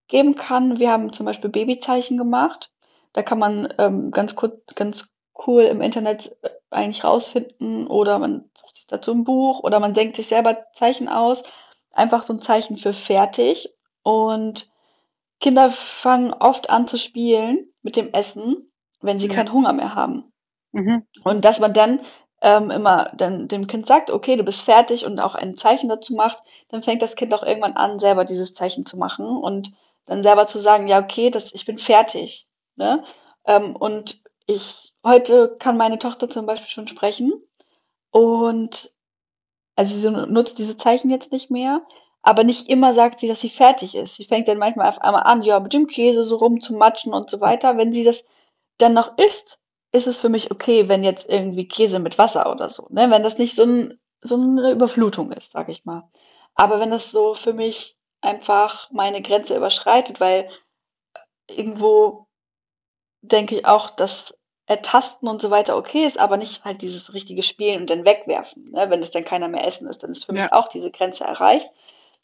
[0.09, 2.71] geben kann, wir haben zum Beispiel Babyzeichen gemacht.
[3.13, 5.15] Da kann man ähm, ganz, kurz, ganz
[5.47, 9.93] cool im Internet äh, eigentlich rausfinden oder man sucht sich dazu ein Buch oder man
[9.93, 11.43] denkt sich selber Zeichen aus.
[11.93, 13.77] Einfach so ein Zeichen für fertig.
[14.03, 14.71] Und
[15.39, 19.35] Kinder fangen oft an zu spielen mit dem Essen, wenn sie Ja.
[19.35, 20.33] keinen Hunger mehr haben.
[20.73, 21.07] Mhm.
[21.25, 22.01] Und dass man dann
[22.41, 26.15] ähm, immer dann dem Kind sagt, okay, du bist fertig und auch ein Zeichen dazu
[26.15, 29.73] macht, dann fängt das Kind auch irgendwann an, selber dieses Zeichen zu machen und
[30.07, 32.47] dann selber zu sagen, ja, okay, das, ich bin fertig.
[32.77, 33.05] Ne?
[33.45, 37.33] Ähm, und ich, heute kann meine Tochter zum Beispiel schon sprechen
[38.11, 38.93] und
[39.77, 41.83] also sie nutzt diese Zeichen jetzt nicht mehr,
[42.23, 44.17] aber nicht immer sagt sie, dass sie fertig ist.
[44.17, 47.41] Sie fängt dann manchmal auf einmal an, ja, mit dem Käse so rumzumatschen und so
[47.41, 47.79] weiter.
[47.79, 48.27] Wenn sie das
[48.79, 49.60] dann noch isst,
[49.93, 53.11] ist es für mich okay, wenn jetzt irgendwie Käse mit Wasser oder so, ne?
[53.11, 56.09] Wenn das nicht so, ein, so eine Überflutung ist, sag ich mal.
[56.55, 60.49] Aber wenn das so für mich einfach meine Grenze überschreitet, weil
[61.49, 62.27] irgendwo
[63.23, 67.43] denke ich auch, dass Ertasten und so weiter okay ist, aber nicht halt dieses richtige
[67.43, 68.71] Spielen und dann wegwerfen.
[68.71, 68.89] Ne?
[68.89, 70.53] Wenn es dann keiner mehr essen ist, dann ist für mich Ja.
[70.53, 71.69] auch diese Grenze erreicht.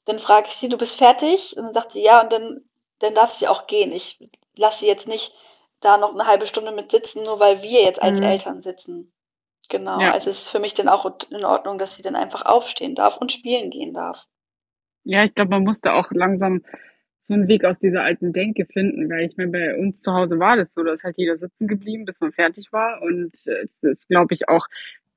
[0.04, 1.56] Dann frage ich sie, du bist fertig?
[1.56, 2.62] Und dann sagt sie ja und dann,
[3.00, 3.90] dann darf sie auch gehen.
[3.90, 4.20] Ich
[4.54, 5.34] lasse sie jetzt nicht
[5.86, 8.26] da noch eine halbe Stunde mit sitzen, nur weil wir jetzt als Mhm.
[8.26, 9.14] Eltern sitzen.
[9.70, 10.12] Genau, Ja.
[10.12, 13.18] also es ist für mich dann auch in Ordnung, dass sie dann einfach aufstehen darf
[13.18, 14.26] und spielen gehen darf.
[15.04, 16.62] Ja, ich glaube, man musste auch langsam
[17.22, 20.38] so einen Weg aus dieser alten Denke finden, weil ich meine, bei uns zu Hause
[20.38, 23.82] war das so, da ist halt jeder sitzen geblieben, bis man fertig war und es
[23.82, 24.66] ist, glaube ich, auch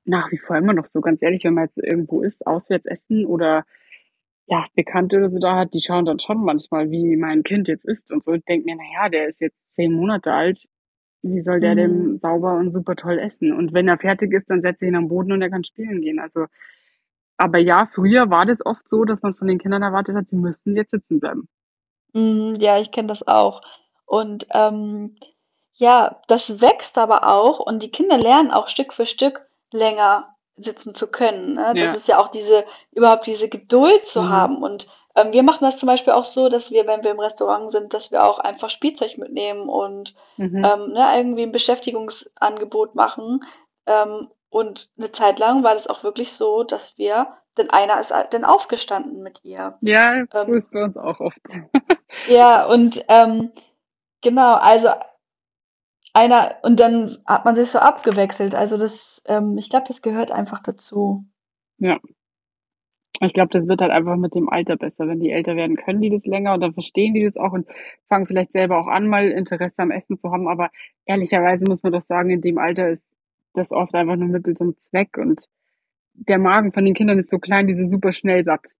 [0.04, 3.26] nach wie vor immer noch so, ganz ehrlich, wenn man jetzt irgendwo ist, auswärts essen
[3.26, 3.64] oder
[4.50, 7.86] ja, Bekannte oder so da hat, die schauen dann schon manchmal, wie mein Kind jetzt
[7.86, 8.34] ist und so.
[8.34, 10.66] Ich denke mir, naja, der ist jetzt zehn Monate alt,
[11.22, 11.76] wie soll der Mhm.
[11.76, 13.52] denn sauber und super toll essen?
[13.52, 16.02] Und wenn er fertig ist, dann setze ich ihn am Boden und er kann spielen
[16.02, 16.20] gehen.
[16.20, 16.46] Also,
[17.38, 20.36] aber ja, früher war das oft so, dass man von den Kindern erwartet hat, sie
[20.38, 21.48] müssten jetzt sitzen bleiben.
[22.12, 23.62] Mhm, ja, ich kenne das auch.
[24.06, 25.16] Und ähm,
[25.74, 30.94] ja, das wächst aber auch und die Kinder lernen auch Stück für Stück länger sitzen
[30.94, 31.54] zu können.
[31.54, 31.76] Ne?
[31.78, 31.96] Das Ja.
[31.96, 34.28] ist ja auch diese, überhaupt diese Geduld zu Mhm.
[34.30, 34.62] haben.
[34.62, 37.72] Und ähm, wir machen das zum Beispiel auch so, dass wir, wenn wir im Restaurant
[37.72, 40.64] sind, dass wir auch einfach Spielzeug mitnehmen und Mhm.
[40.64, 43.44] ähm, ne, irgendwie ein Beschäftigungsangebot machen.
[43.86, 48.12] Ähm, und eine Zeit lang war das auch wirklich so, dass wir, denn einer ist
[48.30, 49.78] dann aufgestanden mit ihr.
[49.80, 51.38] Ja, so Ähm, ist bei uns auch oft.
[52.24, 53.52] ja, und ähm,
[54.22, 54.90] genau, also
[56.12, 58.54] einer, und dann hat man sich so abgewechselt.
[58.54, 61.24] Also das, ähm, ich glaube, das gehört einfach dazu.
[61.78, 61.98] Ja.
[63.22, 65.06] Ich glaube, das wird halt einfach mit dem Alter besser.
[65.06, 67.68] Wenn die älter werden, können die das länger und dann verstehen die das auch und
[68.08, 70.48] fangen vielleicht selber auch an, mal Interesse am Essen zu haben.
[70.48, 70.70] Aber
[71.04, 73.04] ehrlicherweise muss man doch sagen, in dem Alter ist
[73.52, 75.44] das oft einfach nur Mittel zum Zweck und
[76.14, 78.72] der Magen von den Kindern ist so klein, die sind super schnell satt.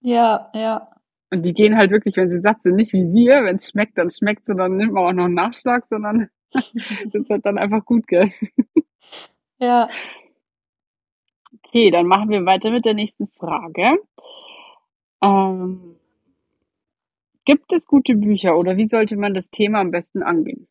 [0.00, 0.90] Ja, ja.
[1.30, 3.44] Und die gehen halt wirklich, wenn sie satt sind, nicht wie wir.
[3.44, 6.30] Wenn es schmeckt, dann schmeckt es und dann nimmt man auch noch einen Nachschlag, sondern
[6.52, 8.32] das ist halt dann einfach gut, gell?
[9.58, 9.88] Ja.
[11.64, 13.98] Okay, dann machen wir weiter mit der nächsten Frage.
[15.22, 15.96] Ähm,
[17.44, 20.68] gibt es gute Bücher oder wie sollte man das Thema am besten angehen?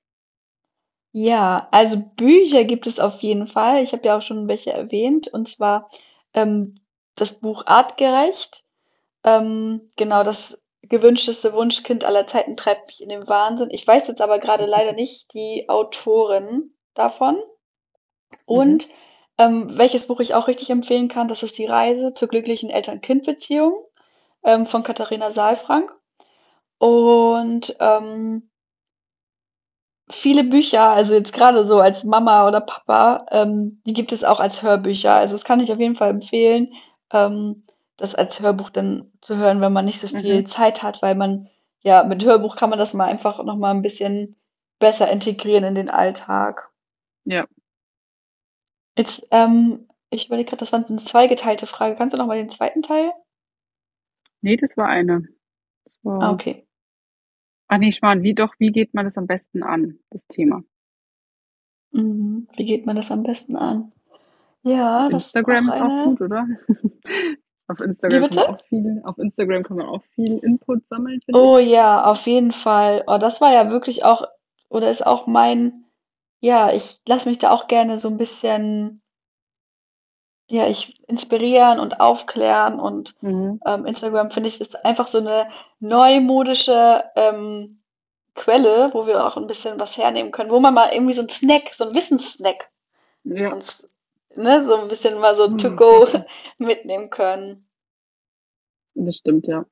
[1.11, 3.81] Ja, also Bücher gibt es auf jeden Fall.
[3.81, 5.89] Ich habe ja auch schon welche erwähnt, und zwar
[6.33, 6.75] ähm,
[7.15, 8.63] das Buch Artgerecht.
[9.23, 13.69] Ähm, genau, das gewünschteste Wunschkind aller Zeiten treibt mich in den Wahnsinn.
[13.71, 17.35] Ich weiß jetzt aber gerade leider nicht die Autorin davon.
[17.35, 17.41] Mhm.
[18.45, 18.87] Und
[19.37, 23.85] ähm, welches Buch ich auch richtig empfehlen kann, das ist Die Reise zur glücklichen Eltern-Kind-Beziehung
[24.43, 25.95] ähm, von Katharina Saalfrank.
[26.79, 28.49] Und ähm,
[30.09, 34.39] viele Bücher, also jetzt gerade so als Mama oder Papa, ähm, die gibt es auch
[34.39, 35.13] als Hörbücher.
[35.13, 36.73] Also das kann ich auf jeden Fall empfehlen.
[37.11, 37.66] Ähm,
[37.97, 40.45] das als Hörbuch dann zu hören, wenn man nicht so viel Mhm.
[40.47, 41.49] Zeit hat, weil man
[41.81, 44.35] ja, mit Hörbuch kann man das mal einfach noch mal 'n bisschen
[44.79, 46.69] besser integrieren in den Alltag.
[47.25, 47.47] Ja.
[48.97, 51.95] Jetzt, ähm, ich überlege grad, das war 'ne zweigeteilte Frage.
[51.95, 53.11] Kannst du noch mal den zweiten Teil?
[54.43, 55.23] Ne, das war eine.
[55.85, 56.65] Das Ah, war okay.
[57.69, 60.63] Ach ne, Schmarrn, wie doch, wie geht man das am besten an, das Thema?
[61.93, 62.47] Mhm.
[62.55, 63.91] Wie geht man das am besten an?
[64.63, 66.47] Ja, das ist auch Instagram ist auch eine gut, oder?
[67.69, 68.47] Auf Wie Instagram kann man bitte?
[68.47, 71.33] auch viel auf Instagram kann man auch viel Input sammeln, ich.
[71.33, 73.03] Oh ja, auf jeden Fall.
[73.07, 74.27] Oh, das war ja wirklich auch
[74.69, 75.83] oder ist auch mein
[76.39, 79.01] ja, ich lasse mich da auch gerne so 'n bisschen
[80.49, 83.59] ja, ich inspirieren und aufklären und, Mhm.
[83.65, 85.49] ähm, Instagram, finde ich, ist einfach so 'ne
[85.79, 87.81] neumodische, ähm,
[88.35, 91.29] Quelle, wo wir auch 'n bisschen was hernehmen können, wo man mal irgendwie so 'n
[91.29, 92.69] Snack so 'n Wissenssnack
[93.25, 93.53] Ja.
[93.53, 93.89] uns
[94.37, 95.75] ne, so 'n bisschen mal so to Mhm.
[95.77, 96.07] go
[96.59, 97.67] mitnehmen können.
[98.95, 99.65] Das stimmt, ja.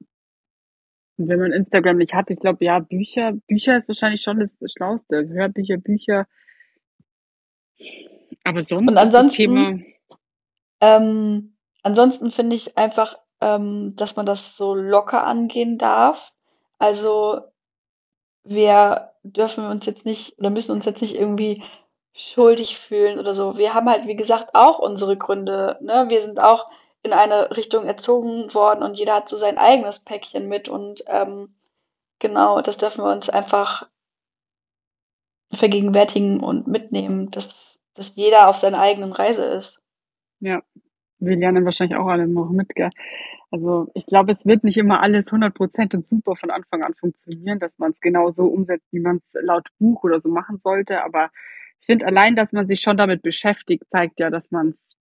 [1.17, 4.53] Und wenn man Instagram nicht hat, ich glaube, ja, Bücher Bücher ist wahrscheinlich schon das
[4.71, 5.17] Schlauste.
[5.17, 6.27] Also, Hörbücher, Bücher
[8.43, 9.85] aber Und sonst ist das Thema ansonsten
[10.81, 16.33] ähm, ansonsten finde ich einfach, ähm, dass man das so locker angehen darf.
[16.79, 17.41] Also,
[18.43, 21.63] wir dürfen uns jetzt nicht oder müssen uns jetzt nicht irgendwie
[22.15, 23.57] schuldig fühlen oder so.
[23.57, 26.05] Wir haben halt, wie gesagt, auch unsere Gründe, ne?
[26.09, 26.69] Wir sind auch
[27.03, 31.55] in eine Richtung erzogen worden und jeder hat so sein eigenes Päckchen mit und, ähm,
[32.19, 33.87] genau, das dürfen wir uns einfach
[35.53, 39.81] vergegenwärtigen und mitnehmen, dass dass jeder auf seiner eigenen Reise ist.
[40.39, 40.61] Ja.
[41.17, 42.91] Wir lernen wahrscheinlich auch alle noch mit, gell?
[43.49, 47.57] Also, ich glaube, es wird nicht immer alles 100% und super von Anfang an funktionieren,
[47.57, 51.03] dass man's genau so umsetzt, wie man's laut Buch oder so machen sollte.
[51.03, 51.29] Aber
[51.85, 54.95] ich finde allein, dass man sich schon damit beschäftigt, zeigt ja, dass man's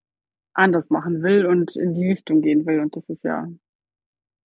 [0.55, 2.81] anders machen will und in die Richtung gehen will.
[2.81, 3.49] Und das ist ja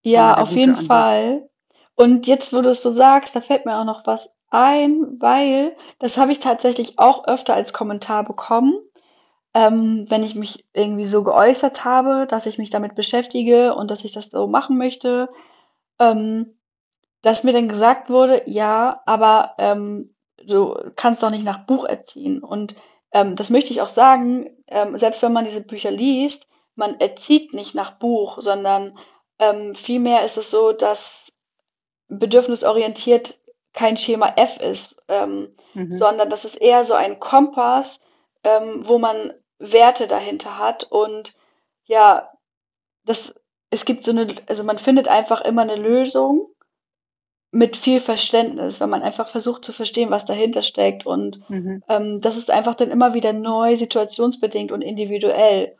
[0.04, 0.86] Ja, auf jeden Ansatz.
[0.86, 1.48] Fall.
[1.96, 6.16] Und jetzt, wo du's so sagst, da fällt mir auch noch was ein, weil das
[6.18, 8.78] habe ich tatsächlich auch öfter als Kommentar bekommen,
[9.54, 14.04] ähm, wenn ich mich irgendwie so geäußert habe, dass ich mich damit beschäftige und dass
[14.04, 15.28] ich das so machen möchte,
[16.00, 16.58] ähm,
[17.22, 20.14] dass mir dann gesagt wurde: „Ja, aber, ähm,
[20.48, 22.76] du kannst doch nicht nach Buch erziehen.“ Und,
[23.12, 27.54] ähm, das möchte ich auch sagen, ähm, selbst wenn man diese Bücher liest, man erzieht
[27.54, 28.98] nicht nach Buch, sondern,
[29.40, 31.32] ähm, vielmehr ist es so, dass
[32.08, 33.40] bedürfnisorientiert
[33.74, 35.92] kein Schema F ist, ähm, Mhm.
[35.98, 38.00] sondern das ist eher so ein Kompass,
[38.44, 41.36] ähm, wo man Werte dahinter hat und
[41.86, 42.30] ja,
[43.06, 43.34] das
[43.70, 46.48] es gibt so 'ne also, man findet einfach immer 'ne Lösung
[47.50, 51.82] mit viel Verständnis, wenn man einfach versucht zu verstehen, was dahinter steckt und, Mhm.
[51.88, 55.76] ähm, das ist einfach dann immer wieder neu, situationsbedingt und individuell.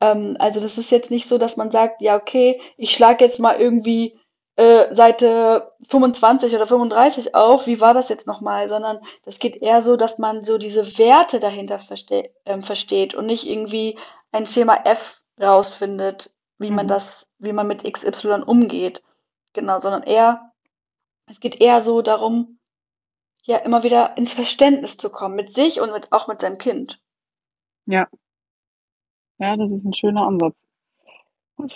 [0.00, 3.40] Ähm, also, das ist jetzt nicht so, dass man sagt: „Ja, okay, ich schlage jetzt
[3.40, 4.18] mal irgendwie,
[4.56, 7.66] äh, Seite 25 oder 35 auf.
[7.66, 10.98] Wie war das jetzt noch mal?“ Sondern das geht eher so, dass man so diese
[10.98, 13.98] Werte dahinter verste ähm, versteht und nicht irgendwie
[14.32, 16.90] ein Schema F rausfindet, wie man Mhm.
[16.90, 19.02] das wie man mit XY umgeht.
[19.54, 20.51] Genau, sondern eher
[21.26, 22.58] es geht eher so darum,
[23.44, 27.00] ja, immer wieder ins Verständnis zu kommen mit sich und mit auch mit seinem Kind.
[27.86, 28.08] Ja.
[29.40, 30.66] Ja, das ist 'n schöner Ansatz.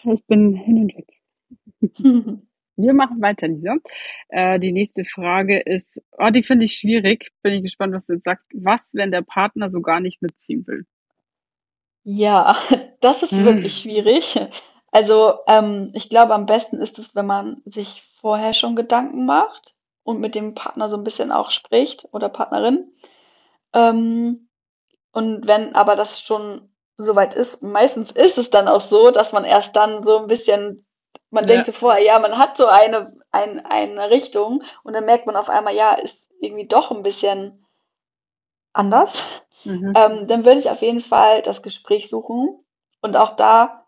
[0.05, 1.09] Ich bin hin und weg.
[2.77, 3.77] Wir machen weiter, Lisa.
[4.29, 7.31] Äh, die nächste Frage ist oh, die finde ich schwierig.
[7.43, 8.47] Bin ich gespannt, was du jetzt sagst.
[8.55, 10.87] Was, wenn der Partner so gar nicht mitziehen will?
[12.05, 12.57] Ja,
[13.01, 13.81] das ist wirklich Hm.
[13.81, 14.39] schwierig.
[14.93, 19.75] Also, ähm, ich glaube, am besten ist es, wenn man sich vorher schon Gedanken macht
[20.05, 22.93] und mit dem Partner so 'n bisschen auch spricht oder Partnerin.
[23.75, 24.49] Ähm,
[25.13, 29.33] und wenn aber das schon so weit ist meistens ist es dann auch so, dass
[29.33, 30.87] man erst dann so 'n bisschen
[31.31, 31.75] man denkt Ja.
[31.75, 35.51] so vorher, ja, man hat so eine ein eine Richtung und dann merkt man auf
[35.51, 37.65] einmal, ja, ist irgendwie doch 'n bisschen
[38.77, 39.43] anders.
[39.65, 39.97] Mhm.
[39.97, 42.63] Ähm, dann würde ich auf jeden Fall das Gespräch suchen
[43.01, 43.86] und auch da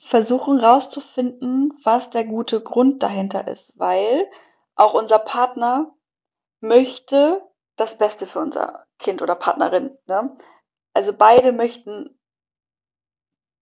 [0.00, 4.26] versuchen rauszufinden, was der gute Grund dahinter ist, weil
[4.76, 5.94] auch unser Partner
[6.60, 7.42] möchte
[7.76, 10.36] das Beste für unser Kind oder Partnerin, ne?
[10.94, 12.16] Also, beide möchten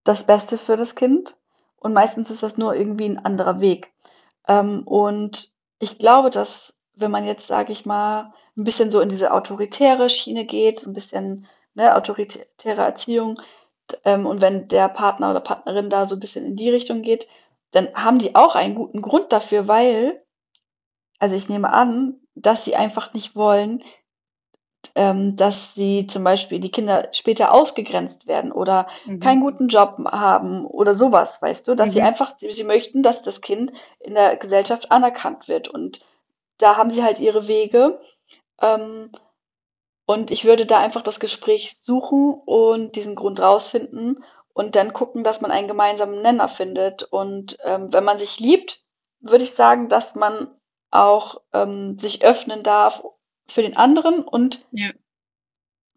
[0.06, 1.36] das Beste für das Kind
[1.76, 3.92] und meistens ist das nur irgendwie 'n anderer Weg.
[4.48, 9.08] Ähm, und ich glaube, dass, wenn man jetzt, sage ich mal, 'n bisschen so in
[9.08, 13.40] diese autoritäre Schiene geht, so 'n bisschen, ne, autoritäre Erziehung,
[14.04, 17.28] ähm, und wenn der Partner oder Partnerin da so 'n bisschen in die Richtung geht,
[17.72, 20.22] dann haben die auch einen guten Grund dafür, weil
[21.20, 23.82] also, ich nehme an, dass sie einfach nicht wollen,
[24.96, 29.20] ähm, dass sie zum Beispiel die Kinder später ausgegrenzt werden oder Mhm.
[29.20, 31.74] keinen guten Job haben oder sowas, weißt du?
[31.76, 32.06] Dass sie Mhm.
[32.08, 35.68] einfach, sie möchten, dass das Kind in der Gesellschaft anerkannt wird.
[35.68, 36.00] Und
[36.58, 38.00] da haben sie halt ihre Wege.
[38.62, 39.12] Ähm,
[40.08, 45.22] und ich würde da einfach das Gespräch suchen und diesen Grund rausfinden und dann gucken,
[45.22, 47.02] dass man einen gemeinsamen Nenner findet.
[47.02, 48.82] Und ähm, wenn man sich liebt,
[49.20, 50.48] würde ich sagen, dass man
[50.90, 53.04] auch ähm, sich öffnen darf
[53.48, 54.92] für den anderen und Ja.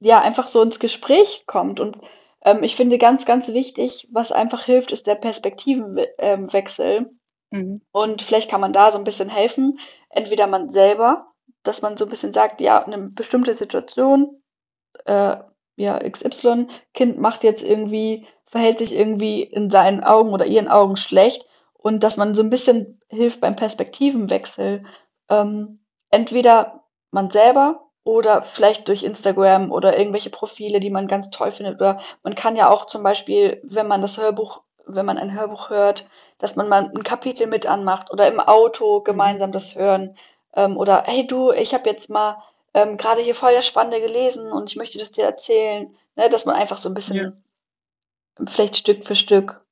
[0.01, 1.79] ja, einfach so ins Gespräch kommt.
[1.79, 1.97] Und
[2.43, 7.11] ähm, ich finde ganz, ganz wichtig, was einfach hilft, ist der Perspektivenwechsel.
[7.51, 7.81] Mhm.
[7.93, 9.79] Und vielleicht kann man da so ein bisschen helfen.
[10.09, 11.30] Entweder man selber,
[11.63, 14.41] dass man so ein bisschen sagt, ja, eine bestimmte Situation,
[15.05, 15.37] äh,
[15.75, 20.97] ja, XY, Kind macht jetzt irgendwie, verhält sich irgendwie in seinen Augen oder ihren Augen
[20.97, 24.85] schlecht und dass man so ein bisschen hilft beim Perspektivenwechsel.
[25.29, 31.51] Ähm, entweder man selber oder vielleicht durch Instagram oder irgendwelche Profile, die man ganz toll
[31.51, 31.75] findet.
[31.75, 35.69] Oder man kann ja auch zum Beispiel, wenn man das Hörbuch, wenn man ein Hörbuch
[35.69, 40.15] hört, dass man mal ein Kapitel mit anmacht oder im Auto gemeinsam das hören.
[40.55, 42.41] Ähm, oder hey du, ich habe jetzt mal
[42.73, 45.95] ähm, gerade hier voll das Spannende gelesen und ich möchte das dir erzählen.
[46.15, 47.33] Ne, dass man einfach so ein bisschen Ja.
[48.47, 49.63] vielleicht Stück für Stück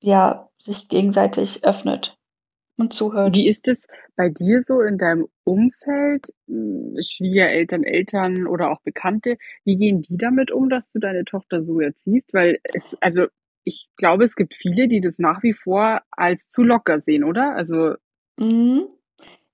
[0.00, 2.16] ja, sich gegenseitig öffnet
[2.76, 3.34] und zuhört.
[3.34, 3.78] Wie ist es
[4.16, 9.36] bei dir so in deinem Umfeld, hm, Schwiegereltern, Eltern oder auch Bekannte?
[9.64, 12.32] Wie gehen die damit um, dass du deine Tochter so erziehst?
[12.32, 13.26] Weil es, also
[13.64, 17.54] ich glaube, es gibt viele, die das nach wie vor als zu locker sehen, oder?
[17.54, 17.94] Also
[18.38, 18.97] Mhm.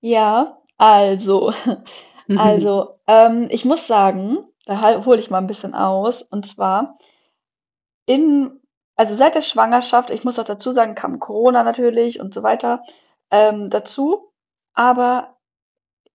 [0.05, 1.53] Ja, also,
[2.35, 6.23] also, ähm, ich muss sagen, da hole ich mal ein bisschen aus.
[6.23, 6.99] Und zwar
[8.07, 8.61] in,
[8.97, 12.83] also seit der Schwangerschaft, ich muss auch dazu sagen, kam Corona natürlich und so weiter
[13.31, 14.31] ähm, dazu.
[14.75, 15.37] Aber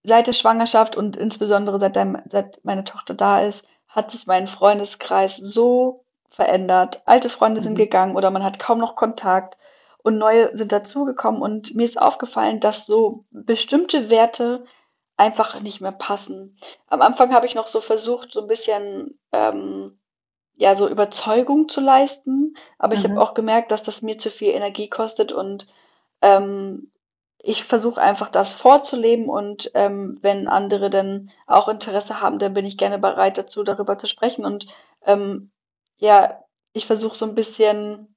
[0.04, 4.48] seit der Schwangerschaft und insbesondere seit, dein, seit meine Tochter da ist, hat sich mein
[4.48, 7.04] Freundeskreis so verändert.
[7.06, 7.78] Alte Freunde sind Mhm.
[7.78, 9.58] gegangen oder man hat kaum noch Kontakt
[10.04, 11.42] und neue sind dazugekommen.
[11.42, 14.66] Und mir ist aufgefallen, dass so bestimmte Werte
[15.18, 16.58] einfach nicht mehr passen.
[16.88, 20.00] Am Anfang habe ich noch so versucht, so ein bisschen ähm,
[20.56, 23.12] ja so Überzeugung zu leisten, aber ich Mhm.
[23.12, 25.68] habe auch gemerkt, dass das mir zu viel Energie kostet und
[26.22, 26.92] ähm,
[27.42, 32.66] ich versuche einfach das vorzuleben und ähm, wenn andere dann auch Interesse haben, dann bin
[32.66, 34.44] ich gerne bereit dazu, darüber zu sprechen.
[34.46, 34.68] Und
[35.06, 35.52] ähm,
[35.98, 38.14] ja, ich versuche so ein bisschen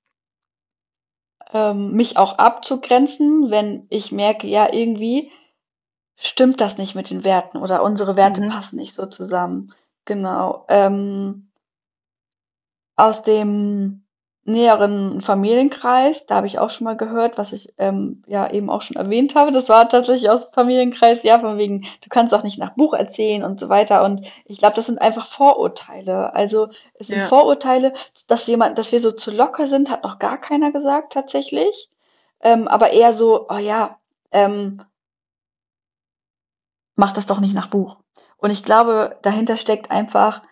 [1.53, 5.31] ähm, mich auch abzugrenzen, wenn ich merke, ja, irgendwie
[6.17, 8.51] stimmt das nicht mit den Werten oder unsere Werte Mhm.
[8.51, 9.73] passen nicht so zusammen.
[10.05, 10.65] Genau.
[10.69, 11.51] Ähm,
[12.97, 14.02] aus dem
[14.45, 18.83] näheren Familienkreis, da habe ich auch schon mal gehört, was ich ähm, ja eben auch
[18.83, 19.53] schon erwähnt habe.
[19.53, 22.93] Das war tatsächlich aus dem Familienkreis, ja, von wegen, du kannst auch nicht nach Buch
[22.95, 24.03] erzählen und so weiter.
[24.05, 26.35] Und ich glaube, das sind einfach Vorurteile.
[26.35, 27.27] Also es sind Ja.
[27.27, 27.93] Vorurteile,
[28.27, 31.89] dass jemand, dass wir so zu locker sind, hat noch gar keiner gesagt tatsächlich.
[32.41, 33.99] Ähm, aber eher so, oh ja,
[34.33, 34.83] ähm,
[36.97, 37.99] mach das doch nicht nach Buch.
[38.39, 40.43] Und ich glaube, dahinter steckt einfach,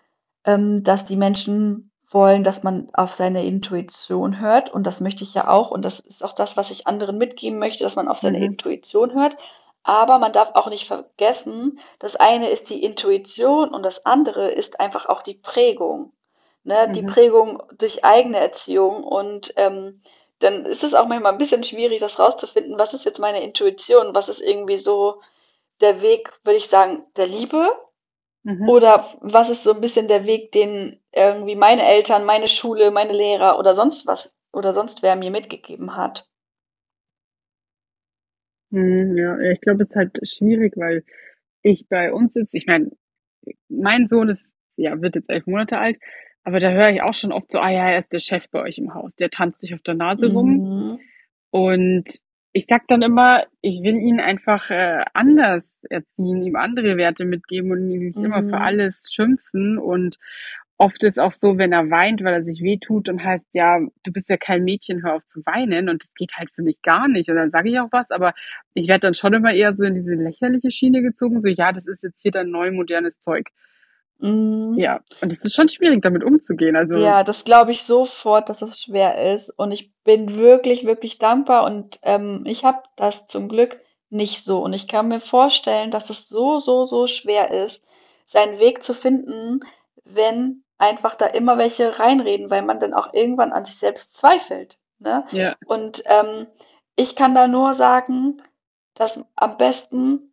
[0.45, 4.69] ähm, dass die Menschen wollen, dass man auf seine Intuition hört.
[4.73, 5.71] Und das möchte ich ja auch.
[5.71, 8.43] Und das ist auch das, was ich anderen mitgeben möchte, dass man auf seine Mhm.
[8.43, 9.35] Intuition hört.
[9.83, 14.79] Aber man darf auch nicht vergessen, das eine ist die Intuition und das andere ist
[14.79, 16.13] einfach auch die Prägung.
[16.63, 16.89] Ne?
[16.91, 17.07] Die Mhm.
[17.07, 19.03] Prägung durch eigene Erziehung.
[19.03, 20.01] Und ähm,
[20.39, 24.13] dann ist es auch manchmal ein bisschen schwierig, das rauszufinden, was ist jetzt meine Intuition,
[24.15, 25.21] was ist irgendwie so
[25.81, 27.69] der Weg, würde ich sagen, der Liebe
[28.45, 28.65] Mhm.
[28.67, 33.13] oder was ist so ein bisschen der Weg, den irgendwie meine Eltern, meine Schule, meine
[33.13, 36.27] Lehrer oder sonst was oder sonst wer mir mitgegeben hat?
[38.71, 41.03] Mhm, ja, ich glaube, es ist halt schwierig, weil
[41.61, 42.91] ich bei uns jetzt ich meine,
[43.69, 44.45] mein Sohn ist
[44.77, 45.99] ja, wird jetzt 11 Monate alt,
[46.43, 48.61] aber da höre ich auch schon oft so: „Ah ja, er ist der Chef bei
[48.63, 50.99] euch im Haus, der tanzt sich auf der Nase rum.“ Mhm.
[51.51, 52.05] Und
[52.53, 57.71] ich sage dann immer, ich will ihn einfach, äh, anders erziehen, ihm andere Werte mitgeben
[57.71, 58.63] und ihn nicht immer für Mhm.
[58.65, 59.77] alles schimpfen.
[59.77, 60.17] Und
[60.77, 64.11] oft ist auch so, wenn er weint, weil er sich wehtut, dann heißt ja: „Du
[64.11, 67.07] bist ja kein Mädchen, hör auf zu weinen.“ Und das geht halt für mich gar
[67.07, 67.29] nicht.
[67.29, 68.33] Und dann sage ich auch was, aber
[68.73, 71.87] ich werde dann schon immer eher so in diese lächerliche Schiene gezogen, so: „Ja, das
[71.87, 73.49] ist jetzt hier dein neu modernes Zeug.“
[74.21, 74.77] Mhm.
[74.77, 76.75] Ja, und es ist schon schwierig, damit umzugehen.
[76.75, 79.49] Also Ja, das glaube ich sofort, dass das schwer ist.
[79.49, 81.65] Und ich bin wirklich, wirklich dankbar.
[81.65, 84.63] Und ähm, ich habe das zum Glück nicht so.
[84.63, 87.83] Und ich kann mir vorstellen, dass es so, so, so schwer ist,
[88.25, 89.61] seinen Weg zu finden,
[90.05, 94.77] wenn einfach da immer welche reinreden, weil man dann auch irgendwann an sich selbst zweifelt.
[94.99, 95.25] Ne?
[95.31, 95.55] ja.
[95.65, 96.47] Und ähm,
[96.95, 98.41] ich kann da nur sagen,
[98.93, 100.30] dass am besten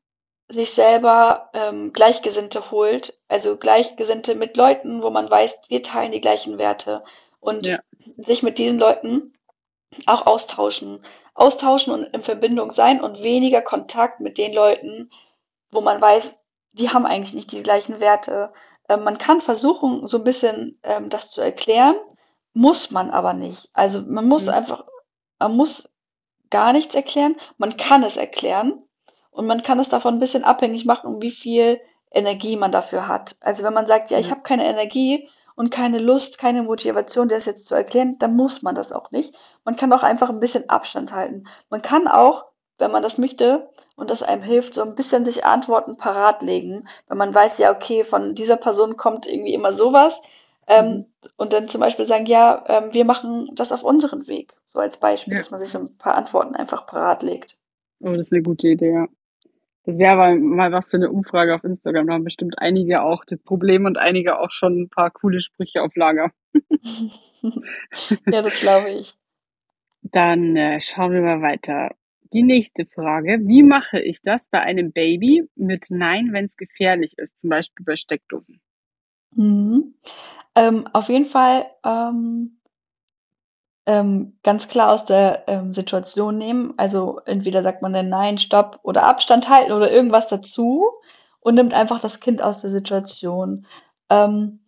[0.48, 6.20] sich selber ähm, Gleichgesinnte holt, also Gleichgesinnte mit Leuten, wo man weiß, wir teilen die
[6.20, 7.04] gleichen Werte
[7.40, 7.78] und Ja.
[8.18, 9.34] sich mit diesen Leuten
[10.06, 11.04] auch austauschen.
[11.34, 15.10] Austauschen und in Verbindung sein und weniger Kontakt mit den Leuten,
[15.70, 18.52] wo man weiß, die haben eigentlich nicht die gleichen Werte.
[18.88, 21.96] Ähm, man kann versuchen, so ein bisschen ähm, das zu erklären,
[22.54, 23.70] muss man aber nicht.
[23.72, 24.54] Also man muss Mhm.
[24.54, 24.84] einfach,
[25.38, 25.88] man muss
[26.50, 28.82] gar nichts erklären, man kann es erklären
[29.30, 33.36] und man kann es davon ein bisschen abhängig machen, wie viel Energie man dafür hat.
[33.40, 37.44] Also wenn man sagt, ja, ich habe keine Energie und keine Lust, keine Motivation, das
[37.46, 39.36] jetzt zu erklären, dann muss man das auch nicht.
[39.64, 41.44] Man kann auch einfach ein bisschen Abstand halten.
[41.68, 42.46] Man kann auch,
[42.78, 46.88] wenn man das möchte und das einem hilft, so ein bisschen sich Antworten parat legen,
[47.08, 50.20] wenn man weiß, ja, okay, von dieser Person kommt irgendwie immer sowas.
[50.70, 51.06] Ähm, Mhm.
[51.38, 54.54] und dann zum Beispiel sagen, ja, ähm, wir machen das auf unseren Weg.
[54.66, 55.38] So als Beispiel, Ja.
[55.40, 57.56] dass man sich so ein paar Antworten einfach parat legt.
[58.00, 59.06] Oh, das ist eine gute Idee, ja.
[59.88, 62.08] Das wäre aber mal was für eine Umfrage auf Instagram.
[62.08, 65.82] Da haben bestimmt einige auch das Problem und einige auch schon ein paar coole Sprüche
[65.82, 66.30] auf Lager.
[68.30, 69.14] ja, das glaube ich.
[70.02, 71.96] Dann äh, schauen wir mal weiter.
[72.34, 73.38] Die nächste Frage.
[73.44, 77.86] Wie mache ich das bei einem Baby mit Nein, wenn es gefährlich ist, zum Beispiel
[77.86, 78.60] bei Steckdosen?
[79.36, 79.94] Mhm.
[80.54, 82.57] Ähm, auf jeden Fall ähm,
[83.88, 86.74] ähm, ganz klar aus der ähm, Situation nehmen.
[86.76, 90.86] Also entweder sagt man dann Nein, Stopp oder Abstand halten oder irgendwas dazu
[91.40, 93.66] und nimmt einfach das Kind aus der Situation.
[94.10, 94.60] Ähm,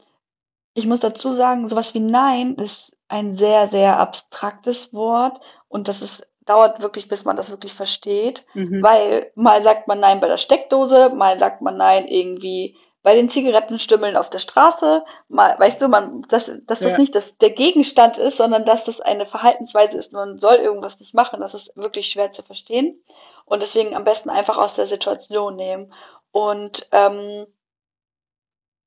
[0.72, 6.00] ich muss dazu sagen, sowas wie Nein ist ein sehr, sehr abstraktes Wort und das
[6.00, 8.82] ist, dauert wirklich, bis man das wirklich versteht, Mhm.
[8.82, 13.28] weil mal sagt man Nein bei der Steckdose, mal sagt man Nein irgendwie bei den
[13.30, 16.98] Zigarettenstümmeln auf der Straße, mal, weißt du, man, dass, dass das Ja.
[16.98, 21.14] nicht das, der Gegenstand ist, sondern dass das eine Verhaltensweise ist, man soll irgendwas nicht
[21.14, 23.02] machen, das ist wirklich schwer zu verstehen.
[23.46, 25.92] Und deswegen am besten einfach aus der Situation nehmen.
[26.32, 27.46] Und ähm,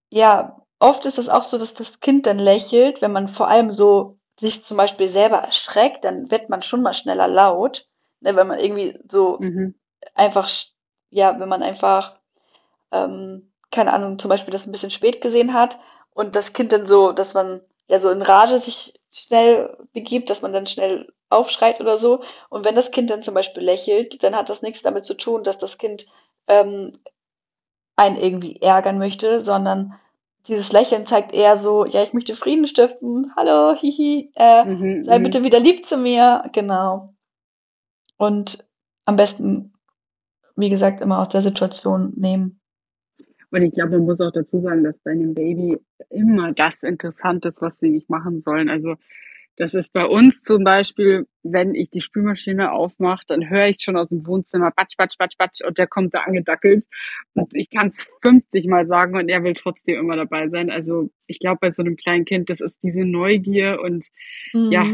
[0.09, 3.71] ja, oft ist es auch so, dass das Kind dann lächelt, wenn man vor allem
[3.71, 7.87] so sich zum Beispiel selber erschreckt, dann wird man schon mal schneller laut,
[8.19, 9.75] ne, wenn man irgendwie so Mhm.
[10.15, 10.49] einfach,
[11.11, 12.17] ja, wenn man einfach,
[12.91, 15.79] ähm, keine Ahnung, zum Beispiel das ein bisschen spät gesehen hat
[16.13, 20.41] und das Kind dann so, dass man ja so in Rage sich schnell begibt, dass
[20.41, 22.23] man dann schnell aufschreit oder so.
[22.49, 25.43] Und wenn das Kind dann zum Beispiel lächelt, dann hat das nichts damit zu tun,
[25.43, 26.05] dass das Kind
[26.47, 26.93] ähm,
[27.95, 29.99] einen irgendwie ärgern möchte, sondern
[30.47, 35.03] dieses Lächeln zeigt eher so, ja, ich möchte Frieden stiften, hallo, hihi, äh, Mhm.
[35.05, 35.23] sei mhm.
[35.23, 37.13] bitte wieder lieb zu mir, genau.
[38.17, 38.67] Und
[39.05, 39.73] am besten,
[40.55, 42.59] wie gesagt, immer aus der Situation nehmen.
[43.53, 45.77] Und ich glaube, man muss auch dazu sagen, dass bei einem Baby
[46.09, 48.67] immer das interessant ist, was sie nicht machen sollen.
[48.67, 48.95] Also
[49.57, 53.95] das ist bei uns zum Beispiel, wenn ich die Spülmaschine aufmache, dann höre ich schon
[53.95, 56.85] aus dem Wohnzimmer batsch, batsch, batsch, batsch und der kommt da angedackelt.
[57.35, 60.71] Und ich kann es 50 Mal sagen und er will trotzdem immer dabei sein.
[60.71, 64.07] Also ich glaube, bei so einem kleinen Kind, das ist diese Neugier und
[64.53, 64.85] Ja.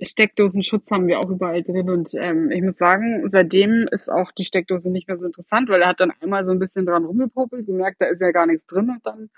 [0.00, 1.90] Steckdosenschutz haben wir auch überall drin.
[1.90, 5.82] Und ähm, ich muss sagen, seitdem ist auch die Steckdose nicht mehr so interessant, weil
[5.82, 8.66] er hat dann einmal so ein bisschen dran rumgepopelt, gemerkt, da ist ja gar nichts
[8.66, 9.30] drin und dann,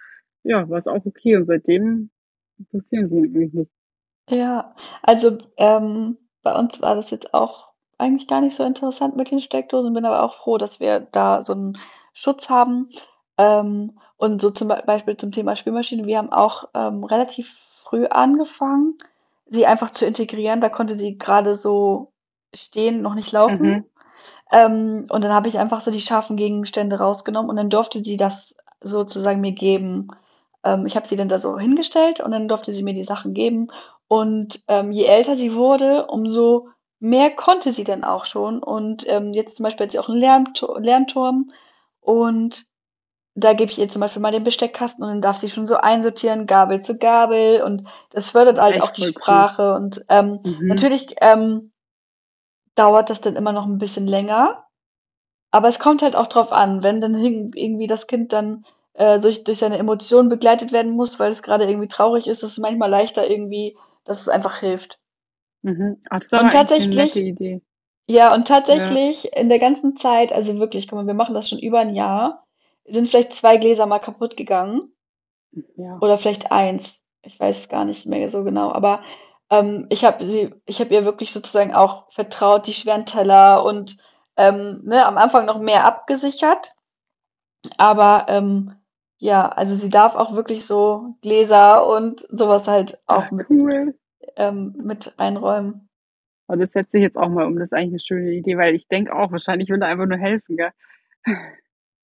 [0.42, 1.36] ja, war es auch okay.
[1.36, 2.10] Und seitdem
[2.58, 3.70] interessieren sie ihn eigentlich nicht.
[4.30, 9.30] Ja, also ähm, bei uns war das jetzt auch eigentlich gar nicht so interessant mit
[9.30, 11.78] den Steckdosen, bin aber auch froh, dass wir da so einen
[12.12, 12.90] Schutz haben.
[13.38, 18.06] Ähm, und so zum Be- Beispiel zum Thema Spülmaschine, wir haben auch ähm, relativ früh
[18.06, 18.96] angefangen,
[19.50, 20.60] sie einfach zu integrieren.
[20.60, 22.12] Da konnte sie gerade so
[22.54, 23.68] stehen, noch nicht laufen.
[23.68, 23.84] Mhm.
[24.50, 28.16] Ähm, und dann habe ich einfach so die scharfen Gegenstände rausgenommen und dann durfte sie
[28.16, 30.08] das sozusagen mir geben.
[30.64, 33.34] Ähm, ich habe sie dann da so hingestellt und dann durfte sie mir die Sachen
[33.34, 33.68] geben.
[34.08, 36.68] Und ähm, je älter sie wurde, umso
[36.98, 38.62] mehr konnte sie dann auch schon.
[38.62, 41.52] Und ähm, jetzt zum Beispiel hat sie auch einen Lerntur Lernturm
[42.00, 42.66] und
[43.40, 45.76] da gebe ich ihr zum Beispiel mal den Besteckkasten und dann darf sie schon so
[45.76, 49.22] einsortieren, Gabel zu Gabel und das fördert halt Echt auch die voll cool.
[49.22, 50.66] Sprache und ähm, Mhm.
[50.66, 51.72] natürlich ähm,
[52.74, 54.64] dauert das dann immer noch ein bisschen länger,
[55.50, 58.64] aber es kommt halt auch drauf an, wenn dann irgendwie das Kind dann
[58.94, 62.52] äh, durch, durch seine Emotionen begleitet werden muss, weil es gerade irgendwie traurig ist, ist
[62.52, 64.98] es manchmal leichter irgendwie, dass es einfach hilft.
[65.62, 66.00] Mhm.
[66.10, 67.62] Ach, das Und eine tatsächlich- nette Idee.
[68.10, 71.58] Ja, und tatsächlich in der ganzen Zeit, also wirklich, guck mal, wir machen das schon
[71.58, 72.46] über ein Jahr,
[72.90, 74.92] sind vielleicht zwei Gläser mal kaputt gegangen.
[75.76, 75.98] Ja.
[76.00, 77.04] oder vielleicht eins.
[77.22, 79.02] Ich weiß es gar nicht mehr so genau, aber
[79.50, 83.96] ähm, ich habe sie, ich habe ihr wirklich sozusagen auch vertraut, die schweren Teller und
[84.36, 86.74] ähm, ne, am Anfang noch mehr abgesichert.
[87.76, 88.74] Aber ähm,
[89.18, 93.98] ja, also sie darf auch wirklich so Gläser und sowas halt auch Ach, mit, cool.
[94.36, 95.88] ähm, mit einräumen.
[96.46, 97.56] Und das setze ich jetzt auch mal um.
[97.56, 100.18] Das ist eigentlich eine schöne Idee, weil ich denke auch, wahrscheinlich will er einfach nur
[100.18, 100.72] helfen, gell?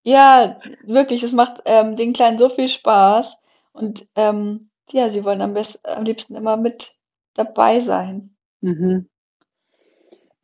[0.07, 3.41] Ja, wirklich, es macht, ähm, den Kleinen so viel Spaß
[3.73, 6.95] und, ähm, ja, sie wollen am bess am liebsten immer mit
[7.35, 8.37] dabei sein.
[8.63, 9.07] Mhm.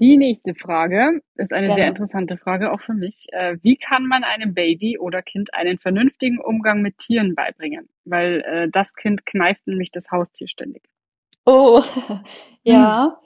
[0.01, 1.89] Die nächste Frage ist eine sehr Gerne.
[1.89, 3.27] interessante Frage, auch für mich.
[3.33, 7.89] Äh, wie kann man einem Baby oder Kind einen vernünftigen Umgang mit Tieren beibringen?
[8.07, 10.83] Weil, äh, das Kind kneift nämlich das Haustier ständig.
[11.47, 11.83] Oh,
[12.69, 12.93] Hm.
[12.93, 13.21] ja.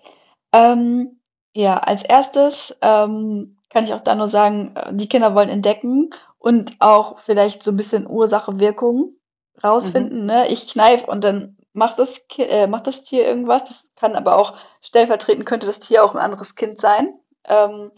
[0.53, 1.21] Ähm,
[1.55, 6.11] ja, als Erstes, ähm, kann ich auch da nur sagen, äh, die Kinder wollen entdecken
[6.41, 9.15] und auch vielleicht so 'n bisschen Ursache, Wirkung
[9.59, 9.65] Mhm.
[9.65, 10.49] rausfinden, ne?
[10.49, 13.67] Ich kneife und dann macht das äh, macht das Tier irgendwas.
[13.67, 17.15] Das kann aber auch stellvertretend könnte das Tier auch 'n anderes Kind sein.
[17.47, 17.93] Ähm,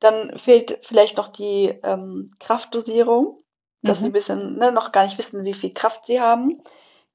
[0.00, 3.38] dann fehlt vielleicht noch die, ähm, Kraftdosierung,
[3.84, 4.14] dass sie 'n Mhm.
[4.14, 6.62] bisschen, ne, noch gar nicht wissen, wie viel Kraft sie haben.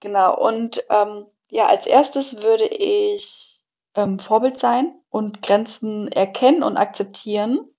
[0.02, 3.62] Genau und, ähm, ja, als Erstes würde ich,
[3.96, 7.70] ähm, Vorbild sein und Grenzen erkennen und akzeptieren.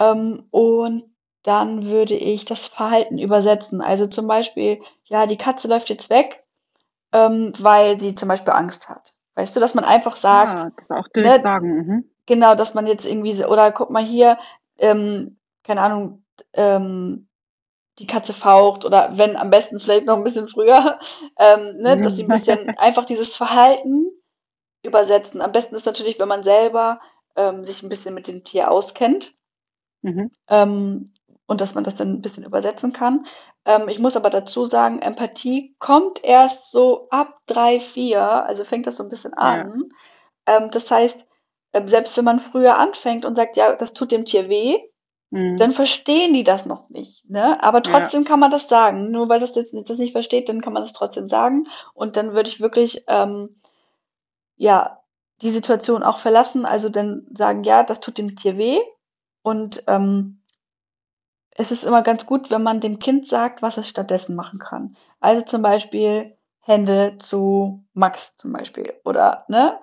[0.00, 1.04] Ähm, und
[1.44, 3.82] dann würde ich das Verhalten übersetzen.
[3.82, 6.44] Also, zum Beispiel, ja, die Katze läuft jetzt weg,
[7.12, 9.14] ähm, weil sie zum Beispiel Angst hat.
[9.36, 12.10] Weißt du, dass man einfach sagt, Ah, das auch direkt ne sagen, mhm.
[12.26, 14.38] genau, dass man jetzt irgendwie so oder guck mal hier,
[14.78, 16.24] ähm, keine Ahnung,
[16.54, 17.28] ähm,
[17.98, 20.98] die Katze faucht oder wenn am besten vielleicht noch 'n bisschen früher,
[21.38, 24.10] ähm, ne, dass sie 'n bisschen einfach dieses Verhalten
[24.84, 25.42] übersetzen.
[25.42, 27.00] Am besten ist natürlich, wenn man selber,
[27.36, 29.34] ähm, sich 'n bisschen mit dem Tier auskennt.
[30.04, 30.30] Mhm.
[30.48, 31.06] Ähm,
[31.46, 33.26] und dass man das dann 'n bisschen übersetzen kann.
[33.64, 38.86] Ähm, ich muss aber dazu sagen, Empathie kommt erst so ab 3, 4, also fängt
[38.86, 39.64] das so 'n bisschen Ja.
[39.64, 39.90] an.
[40.46, 41.26] Ähm, das heißt,
[41.74, 44.78] ähm, selbst wenn man früher anfängt und sagt: „Ja, das tut dem Tier weh“,
[45.32, 45.58] Mhm.
[45.58, 47.62] dann verstehen die das noch nicht, ne?
[47.62, 47.84] Aber Ja.
[47.84, 49.10] trotzdem kann man das sagen.
[49.12, 51.66] Nur weil das jetzt das nicht versteht, dann kann man das trotzdem sagen.
[51.94, 53.56] Und dann würde ich wirklich, ähm
[54.58, 55.00] ja,
[55.42, 58.78] die Situation auch verlassen, also dann sagen: „Ja, das tut dem Tier weh.“
[59.46, 60.40] Und, ähm
[61.56, 64.96] es ist immer ganz gut, wenn man dem Kind sagt, was es stattdessen machen kann.
[65.20, 69.78] Also, zum Beispiel Hände zu Max zum Beispiel oder, ne?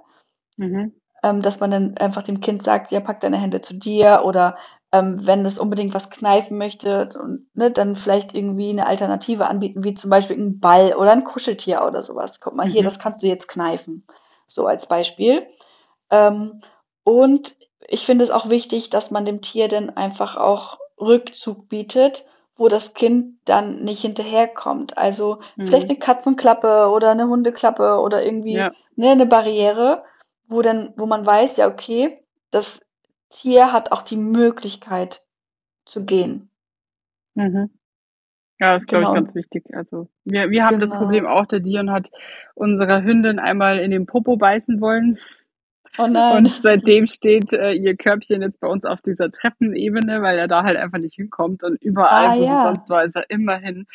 [0.60, 0.98] Mhm.
[1.24, 4.56] Ähm, dass man dann einfach dem Kind sagt: „Ja, pack deine Hände zu dir“ oder,
[4.92, 9.84] ähm, wenn es unbedingt was kneifen möchte und ne, dann vielleicht irgendwie 'ne Alternative anbieten,
[9.84, 12.40] wie zum Beispiel 'n Ball oder 'n Kuscheltier oder so was.
[12.40, 12.84] „Guck mal hier, Mhm.
[12.84, 14.06] das kannst du jetzt kneifen.“
[14.48, 15.48] So als Beispiel.
[16.12, 16.62] Ähm,
[17.08, 22.26] und ich finde es auch wichtig, dass man dem Tier dann einfach auch Rückzug bietet,
[22.58, 24.98] wo das Kind dann nicht hinterherkommt.
[24.98, 25.90] Also, vielleicht Mhm.
[25.90, 28.72] 'ne Katzenklappe oder 'ne Hundeklappe oder irgendwie, Ja.
[28.98, 30.04] ne, 'ne Barriere,
[30.48, 32.82] wo dann wo man weiß, ja, okay, das
[33.30, 35.24] Tier hat auch die Möglichkeit
[35.86, 36.50] zu gehen.
[37.36, 37.70] Mhm.
[38.60, 39.14] Ja, ist, glaube ich, Genau.
[39.14, 39.66] ganz wichtig.
[39.74, 41.28] Also, wir wir haben das Problem Genau.
[41.28, 42.12] auch, der Dion hat
[42.56, 45.20] unserer Hündin einmal in den Popo beißen wollen
[45.98, 46.48] Oh nein.
[46.48, 50.64] und seitdem steht, äh, ihr Körbchen jetzt bei uns auf dieser Treppenebene, weil er da
[50.64, 51.78] halt einfach nicht hinkommt und
[52.10, 52.62] Ah, überall, wo sie ja.
[52.62, 53.88] sonst war, ist er immer hin.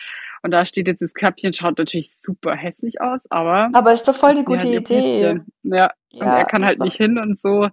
[0.43, 4.15] Und da steht jetzt das Körbchen, schaut natürlich super hässlich aus, aber Aber ist doch
[4.15, 5.41] voll die sie gute ihr Idee.
[5.41, 5.47] Plätzchen.
[5.63, 7.69] Ja, und er Ja, kann halt doch nicht hin und so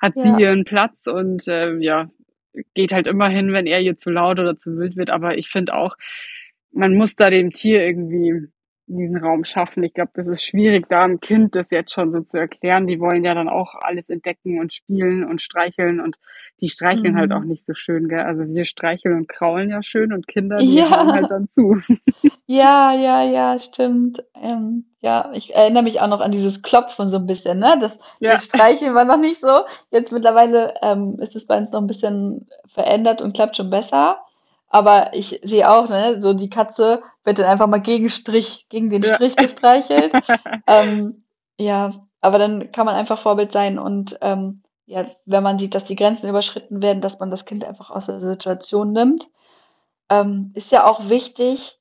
[0.00, 0.38] hat sie Ja.
[0.38, 2.06] ihren Platz und, ähm, ja,
[2.74, 5.10] geht halt immer hin, wenn er ihr zu laut oder zu wild wird.
[5.10, 5.96] Aber ich finde auch,
[6.72, 8.48] man muss da dem Tier irgendwie
[8.86, 9.82] diesen Raum schaffen.
[9.84, 12.86] Ich glaube, das ist schwierig, da 'm Kind das jetzt schon so zu erklären.
[12.86, 16.16] Die wollen ja dann auch alles entdecken und spielen und streicheln und
[16.60, 17.48] die streicheln halt auch Mhm.
[17.48, 18.20] nicht so schön, gell?
[18.20, 21.30] Also, wir streicheln und kraulen ja schön und Kinder, die hauen halt Ja.
[21.30, 21.78] dann zu.
[22.48, 24.22] Ja, ja, ja, stimmt.
[24.34, 27.78] Ähm, ja, ich erinnere mich auch noch an dieses Klopfen so 'n bisschen, ne?
[27.80, 28.36] Das Ja.
[28.36, 29.62] dieses Streicheln war noch nicht so.
[29.90, 34.18] Jetzt mittlerweile, ähm, ist es bei uns noch 'n bisschen verändert und klappt schon besser.
[34.74, 38.90] Aber ich sehe auch, ne, so die Katze wird dann einfach mal gegen Strich gegen
[38.90, 39.14] den Ja.
[39.14, 40.12] Strich gestreichelt.
[40.66, 41.24] Ähm,
[41.58, 45.84] ja, aber dann kann man einfach Vorbild sein und, ähm, ja, wenn man sieht, dass
[45.84, 49.28] die Grenzen überschritten werden, dass man das Kind einfach aus der Situation nimmt.
[50.10, 51.78] Ähm, ist ja auch wichtig,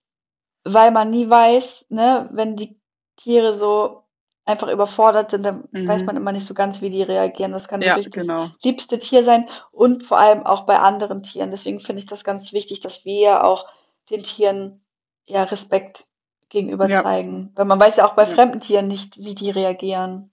[0.63, 2.79] weil man nie weiß, ne, wenn die
[3.15, 4.02] Tiere so
[4.45, 6.07] einfach überfordert sind, dann weiß Mhm.
[6.07, 7.51] man immer nicht so ganz, wie die reagieren.
[7.53, 8.49] Das kann Ja, wirklich das genau.
[8.63, 11.51] liebste Tier sein und vor allem auch bei anderen Tieren.
[11.51, 13.67] Deswegen finde ich das ganz wichtig, dass wir auch
[14.09, 14.81] den Tieren,
[15.25, 16.07] ja, Respekt
[16.49, 17.01] gegenüber Ja.
[17.03, 17.51] zeigen.
[17.55, 18.33] Weil man weiß ja auch bei Ja.
[18.33, 20.31] fremden Tieren nicht, wie die reagieren.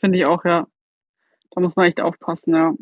[0.00, 0.66] Finde ich auch, ja.
[1.50, 2.74] Da muss man echt aufpassen, ja.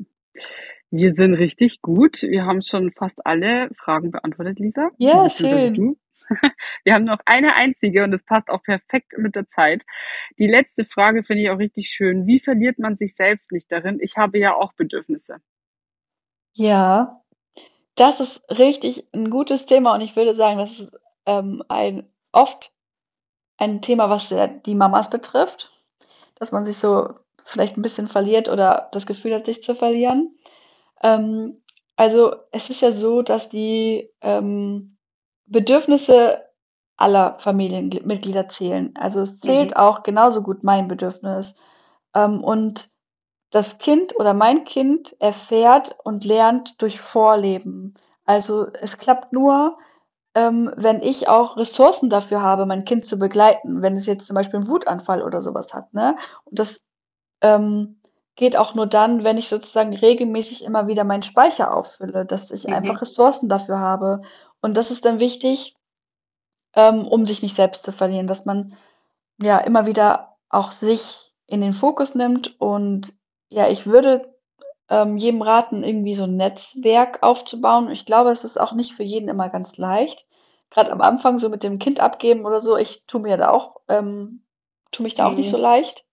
[0.91, 2.23] Wir sind richtig gut.
[2.23, 5.75] Wir haben schon fast alle Fragen beantwortet, Lisa, Ja, schön.
[5.75, 5.97] du.
[6.85, 9.85] Wir haben noch eine einzige und das passt auch perfekt mit der Zeit.
[10.39, 12.27] Die letzte Frage finde ich auch richtig schön.
[12.27, 13.99] Wie verliert man sich selbst nicht darin?
[14.03, 15.39] Ich habe ja auch Bedürfnisse.
[16.57, 17.21] Ja,
[17.97, 20.97] das ist richtig 'n gutes Thema und ich würde sagen, das ist,
[21.27, 22.73] ähm, ein oft
[23.59, 25.73] ein Thema, was sehr die Mamas betrifft,
[26.37, 27.15] dass man sich so
[27.45, 30.37] vielleicht 'n bisschen verliert oder das Gefühl hat, sich zu verlieren.
[31.03, 31.63] Ähm
[31.97, 34.94] Also, es ist ja so, dass die, ähm,
[35.47, 36.43] Bedürfnisse
[36.97, 38.93] aller Familienmitglieder zählen.
[38.97, 39.43] Also, es Mhm.
[39.43, 41.57] zählt auch genauso gut mein Bedürfnis.
[42.15, 42.91] Ähm, und
[43.51, 47.95] das Kind oder mein Kind erfährt und lernt durch Vorleben.
[48.27, 49.79] Also, es klappt nur,
[50.35, 54.35] ähm, wenn ich auch Ressourcen dafür habe, mein Kind zu begleiten, wenn es jetzt zum
[54.37, 56.17] Beispiel 'n Wutanfall oder so was hat, ne?
[56.45, 56.85] Und das,
[57.43, 58.01] ähm,
[58.37, 62.69] geht auch nur dann, wenn ich sozusagen regelmäßig immer wieder meinen Speicher auffülle, dass ich
[62.69, 62.73] Mhm.
[62.73, 64.23] einfach Ressourcen dafür habe.
[64.65, 65.77] Und das ist dann wichtig,
[66.75, 68.75] ähm, um sich nicht selbst zu verlieren, dass man,
[69.41, 72.61] ja, immer wieder auch sich in den Fokus nimmt.
[72.61, 73.15] Und
[73.51, 74.35] ja, ich würde,
[74.91, 77.91] ähm, jedem raten, irgendwie so 'n Netzwerk aufzubauen.
[77.91, 80.27] Ich glaube, es ist auch nicht für jeden immer ganz leicht.
[80.71, 83.81] Grad am Anfang so mit dem Kind abgeben oder so, ich tue mir da auch
[83.89, 84.45] ähm,
[84.93, 85.63] tue mich da auch nicht so Mhm.
[85.63, 86.07] leicht.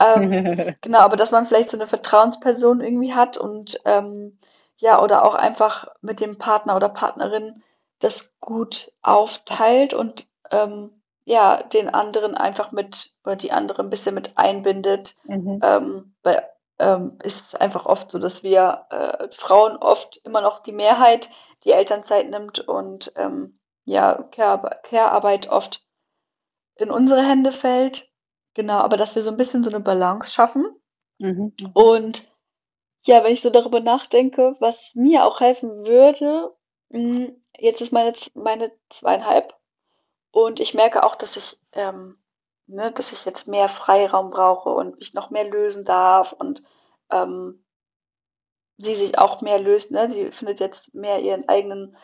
[0.00, 0.44] Ähm,
[0.82, 4.38] genau, aber dass man vielleicht so 'ne Vertrauensperson irgendwie hat und, ähm,
[4.80, 7.62] ja oder auch einfach mit dem Partner oder Partnerin
[8.00, 14.14] das gut aufteilt und, ähm, ja, den anderen einfach mit oder die andere 'n bisschen
[14.16, 15.16] mit einbindet.
[15.24, 15.60] Mhm.
[15.62, 16.48] Ähm, weil,
[16.80, 21.30] ähm, ist es einfach oft so, dass wir, äh, Frauen oft immer noch die Mehrheit
[21.64, 25.84] die Elternzeit nimmt und, ähm, ja, Care-Arb Care-Arbeit oft
[26.76, 28.08] in unsere Hände fällt.
[28.54, 30.66] Genau, aber dass wir so 'n bisschen so 'ne Balance schaffen.
[31.20, 31.54] Mhm.
[31.74, 32.29] Und
[33.02, 36.54] ja, wenn ich so darüber nachdenke, was mir auch helfen würde
[36.90, 39.54] hm, jetzt ist meine Z meine 2,5
[40.32, 42.18] und ich merke auch, dass ich, ähm
[42.66, 46.62] ne, dass ich jetzt mehr Freiraum brauche und mich noch mehr lösen darf und,
[47.10, 47.64] ähm
[48.78, 50.10] sie sich auch mehr löst, ne?
[50.10, 51.96] Sie findet jetzt mehr ihren eigenen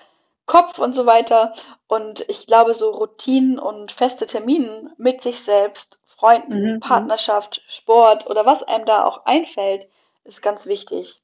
[0.46, 1.52] Kopf und so weiter.
[1.88, 6.80] Und ich glaube, so Routinen und feste Terminen mit sich selbst, Freunden, Mhm, mhm.
[6.80, 9.88] Partnerschaft, Sport oder was einem da auch einfällt,
[10.26, 11.20] ist ganz wichtig.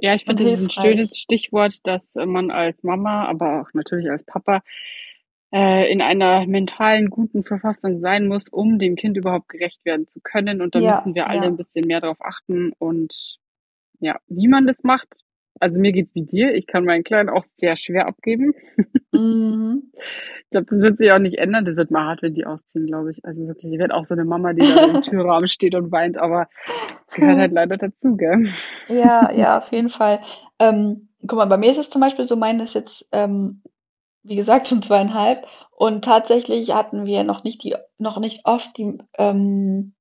[0.00, 1.16] Ja, ich finde, das ist 'n schönes.
[1.16, 4.60] Stichwort, dass, äh, man als Mama, aber auch natürlich als Papa,
[5.52, 10.20] äh, in einer mentalen guten Verfassung sein muss, um dem Kind überhaupt gerecht werden zu
[10.20, 10.60] können.
[10.60, 11.56] Und da müssen Ja, wir alle ja.
[11.56, 13.38] bisschen mehr drauf achten und
[14.00, 15.22] ja, wie man das macht
[15.60, 16.54] also, mir geht's wie dir.
[16.54, 18.54] Ich kann meinen Kleinen auch sehr schwer abgeben.
[19.12, 19.92] Mhm.
[20.44, 21.64] Ich glaube, das wird sich auch nicht ändern.
[21.64, 23.24] Das wird mal hart, wenn die ausziehen, glaube ich.
[23.24, 26.18] Also, wirklich, ich werde auch so 'ne Mama, die dann im Türrahmen steht und weint,
[26.18, 26.48] aber
[27.14, 28.46] gehört halt leider dazu, gell?
[28.88, 30.20] Ja, ja, auf jeden Fall.
[30.60, 33.62] Ähm, guck mal, bei mir ist es zum Beispiel so, meine ist jetzt, ähm,
[34.24, 38.98] wie gesagt, schon 2,5 und tatsächlich hatten wir noch nicht die noch nicht oft die,
[39.18, 39.94] ähm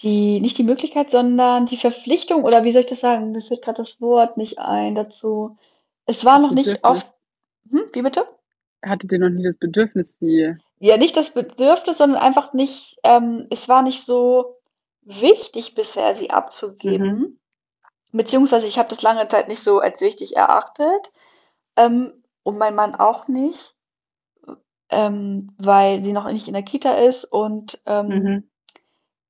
[0.00, 3.32] die nicht die Möglichkeit, sondern die Verpflichtung oder wie soll ich das sagen?
[3.32, 5.56] Mir fällt grad das Wort nicht ein dazu.
[6.06, 6.82] Es war Das noch nicht Bedürfnis.
[6.84, 7.12] oft
[7.70, 8.26] hm, wie bitte?
[8.82, 13.46] Hattet ihr noch nie das Bedürfnis, sie Ja, nicht das Bedürfnis, sondern einfach nicht ähm,
[13.50, 14.56] es war nicht so
[15.02, 16.30] wichtig bisher, sie
[16.84, 17.16] Mhm.
[17.16, 17.40] abzugeben.
[18.12, 21.12] Beziehungsweise ich habe das lange Zeit nicht so als wichtig erachtet,
[21.76, 23.76] ähm, und mein Mann auch nicht,
[24.90, 28.48] ähm, weil sie noch nicht in der Kita ist und, ähm, Mhm.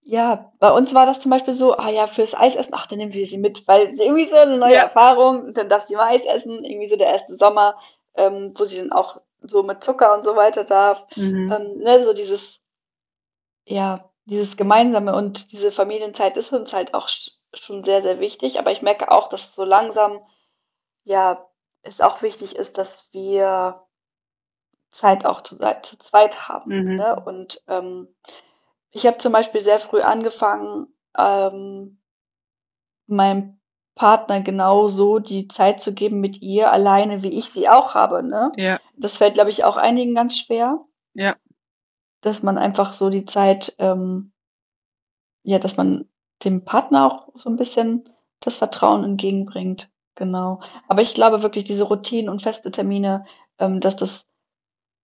[0.06, 3.14] Ja, bei uns war das zum Beispiel so: „Ah ja, fürs Eisessen, ach, dann nehmen
[3.14, 4.82] wir sie mit“, weil sie irgendwie so 'ne neue Ja.
[4.84, 7.36] Erfahrung, dann darf sie mal Eis essen, irgendwie so der 1.
[7.36, 7.76] Sommer,
[8.16, 11.06] ähm, wo sie dann auch so mit Zucker und so weiter darf.
[11.16, 11.52] Mhm.
[11.52, 12.58] Ähm, ne, so dieses
[13.68, 18.58] ja, dieses Gemeinsame und diese Familienzeit ist uns halt auch sch schon sehr, sehr wichtig.
[18.58, 20.20] Aber ich merke auch, dass so langsam,
[21.04, 21.46] ja,
[21.82, 23.82] es auch wichtig ist, dass wir
[24.92, 26.96] Zeit auch zu zu zweit haben, Mhm.
[26.96, 27.20] ne?
[27.24, 28.08] Und, ähm,
[28.92, 31.98] ich habe zum Beispiel sehr früh angefangen, ähm
[33.08, 33.58] meinem
[33.94, 38.52] Partner genauso die Zeit zu geben mit ihr alleine, wie ich sie auch habe, ne?
[38.56, 38.78] Ja.
[38.96, 40.80] Das fällt, glaube ich, auch einigen ganz schwer
[41.14, 41.36] Ja.
[42.22, 44.32] dass man einfach so die Zeit, ähm
[45.46, 46.08] ja, dass man
[46.44, 48.08] dem Partner auch so 'n bisschen
[48.40, 50.60] das Vertrauen entgegenbringt, genau.
[50.88, 53.24] Aber ich glaube wirklich, diese Routinen und feste Termine,
[53.58, 54.28] ähm, dass das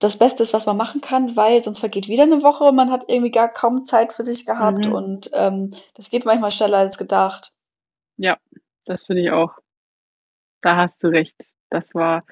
[0.03, 2.91] das Beste ist, was man machen kann, weil sonst vergeht wieder 'ne Woche und man
[2.91, 4.93] hat irgendwie gar kaum Zeit für sich gehabt Mhm.
[4.93, 7.53] und, ähm, das geht manchmal schneller als gedacht.
[8.19, 8.39] Ja,
[8.85, 9.59] das finde ich auch.
[10.65, 11.35] Da hast du recht.
[11.71, 12.25] Das war,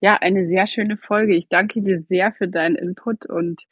[0.00, 1.34] ja, eine sehr schöne Folge.
[1.34, 3.62] Ich danke dir sehr für deinen Input und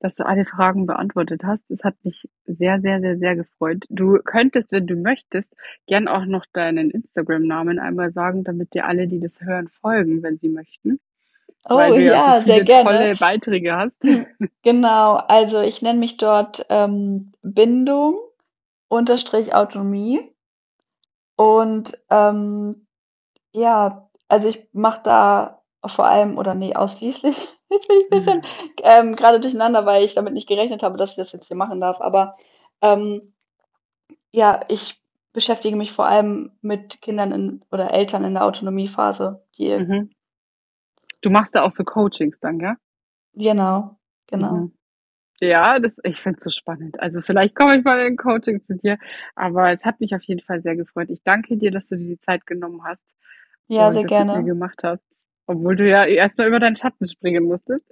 [0.00, 1.70] dass du alle Fragen beantwortet hast.
[1.70, 3.84] Es hat mich sehr, sehr, sehr, sehr gefreut.
[3.88, 5.54] Du könntest, wenn du möchtest,
[5.86, 10.36] gern auch noch deinen Instagram-Namen einmal sagen, damit dir alle, die das hören, folgen, wenn
[10.38, 11.00] sie möchten,
[11.68, 12.84] Oh ja so sehr gerne.
[12.84, 14.00] tolle Beiträge hast.
[14.62, 20.32] Genau, also ich nenne mich dort, ähm, Bindung-Autonomie.
[21.36, 22.86] Und, ähm,
[23.52, 28.44] ja, also ich mache da vor allem oder ne, ausschließlich jetzt bin ich bisschen,
[28.82, 31.80] ähm, grade durcheinander, weil ich damit nicht gerechnet habe, dass ich das jetzt hier machen
[31.80, 32.00] darf.
[32.00, 32.34] Aber,
[32.80, 33.34] ähm,
[34.30, 35.00] ja, ich
[35.32, 39.44] beschäftige mich vor allem mit Kindern in, oder Eltern in der Autonomiephase.
[39.58, 40.10] Die, Mhm.
[41.22, 42.76] Du machst da auch so Coachings dann, ja?
[43.34, 43.96] Genau,
[44.26, 44.52] genau.
[44.54, 44.72] Mhm.
[45.40, 47.00] Ja, das ich finde es so spannend.
[47.00, 48.98] Also, vielleicht komme ich mal in 'n Coaching zu dir,
[49.36, 51.10] aber es hat mich auf jeden Fall sehr gefreut.
[51.10, 53.02] Ich danke dir, dass du dir die Zeit genommen hast
[53.68, 54.44] Ja, und sehr mit mir gerne.
[54.44, 57.84] gemacht hast, obwohl du ja erst mal über deinen Schatten springen musstest.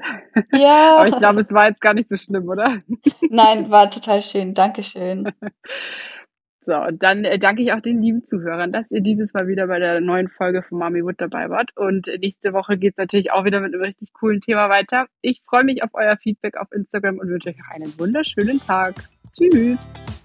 [0.52, 0.96] Ja.
[0.98, 2.82] Aber ich glaube, es war jetzt gar nicht so schlimm, oder?
[3.30, 4.54] Nein, war total schön.
[4.54, 5.32] Dankeschön.
[6.62, 9.66] So, und dann, äh, danke ich auch den lieben Zuhörern, dass ihr dieses Mal wieder
[9.66, 11.70] bei der neuen Folge von Mommy Wood dabei wart.
[11.76, 15.06] Und nächste Woche geht's natürlich auch wieder mit 'nem richtig coolen Thema weiter.
[15.22, 18.94] Ich freue mich auf euer Feedback auf Instagram und wünsche euch noch einen wunderschönen Tag.
[19.32, 20.19] Tschüss.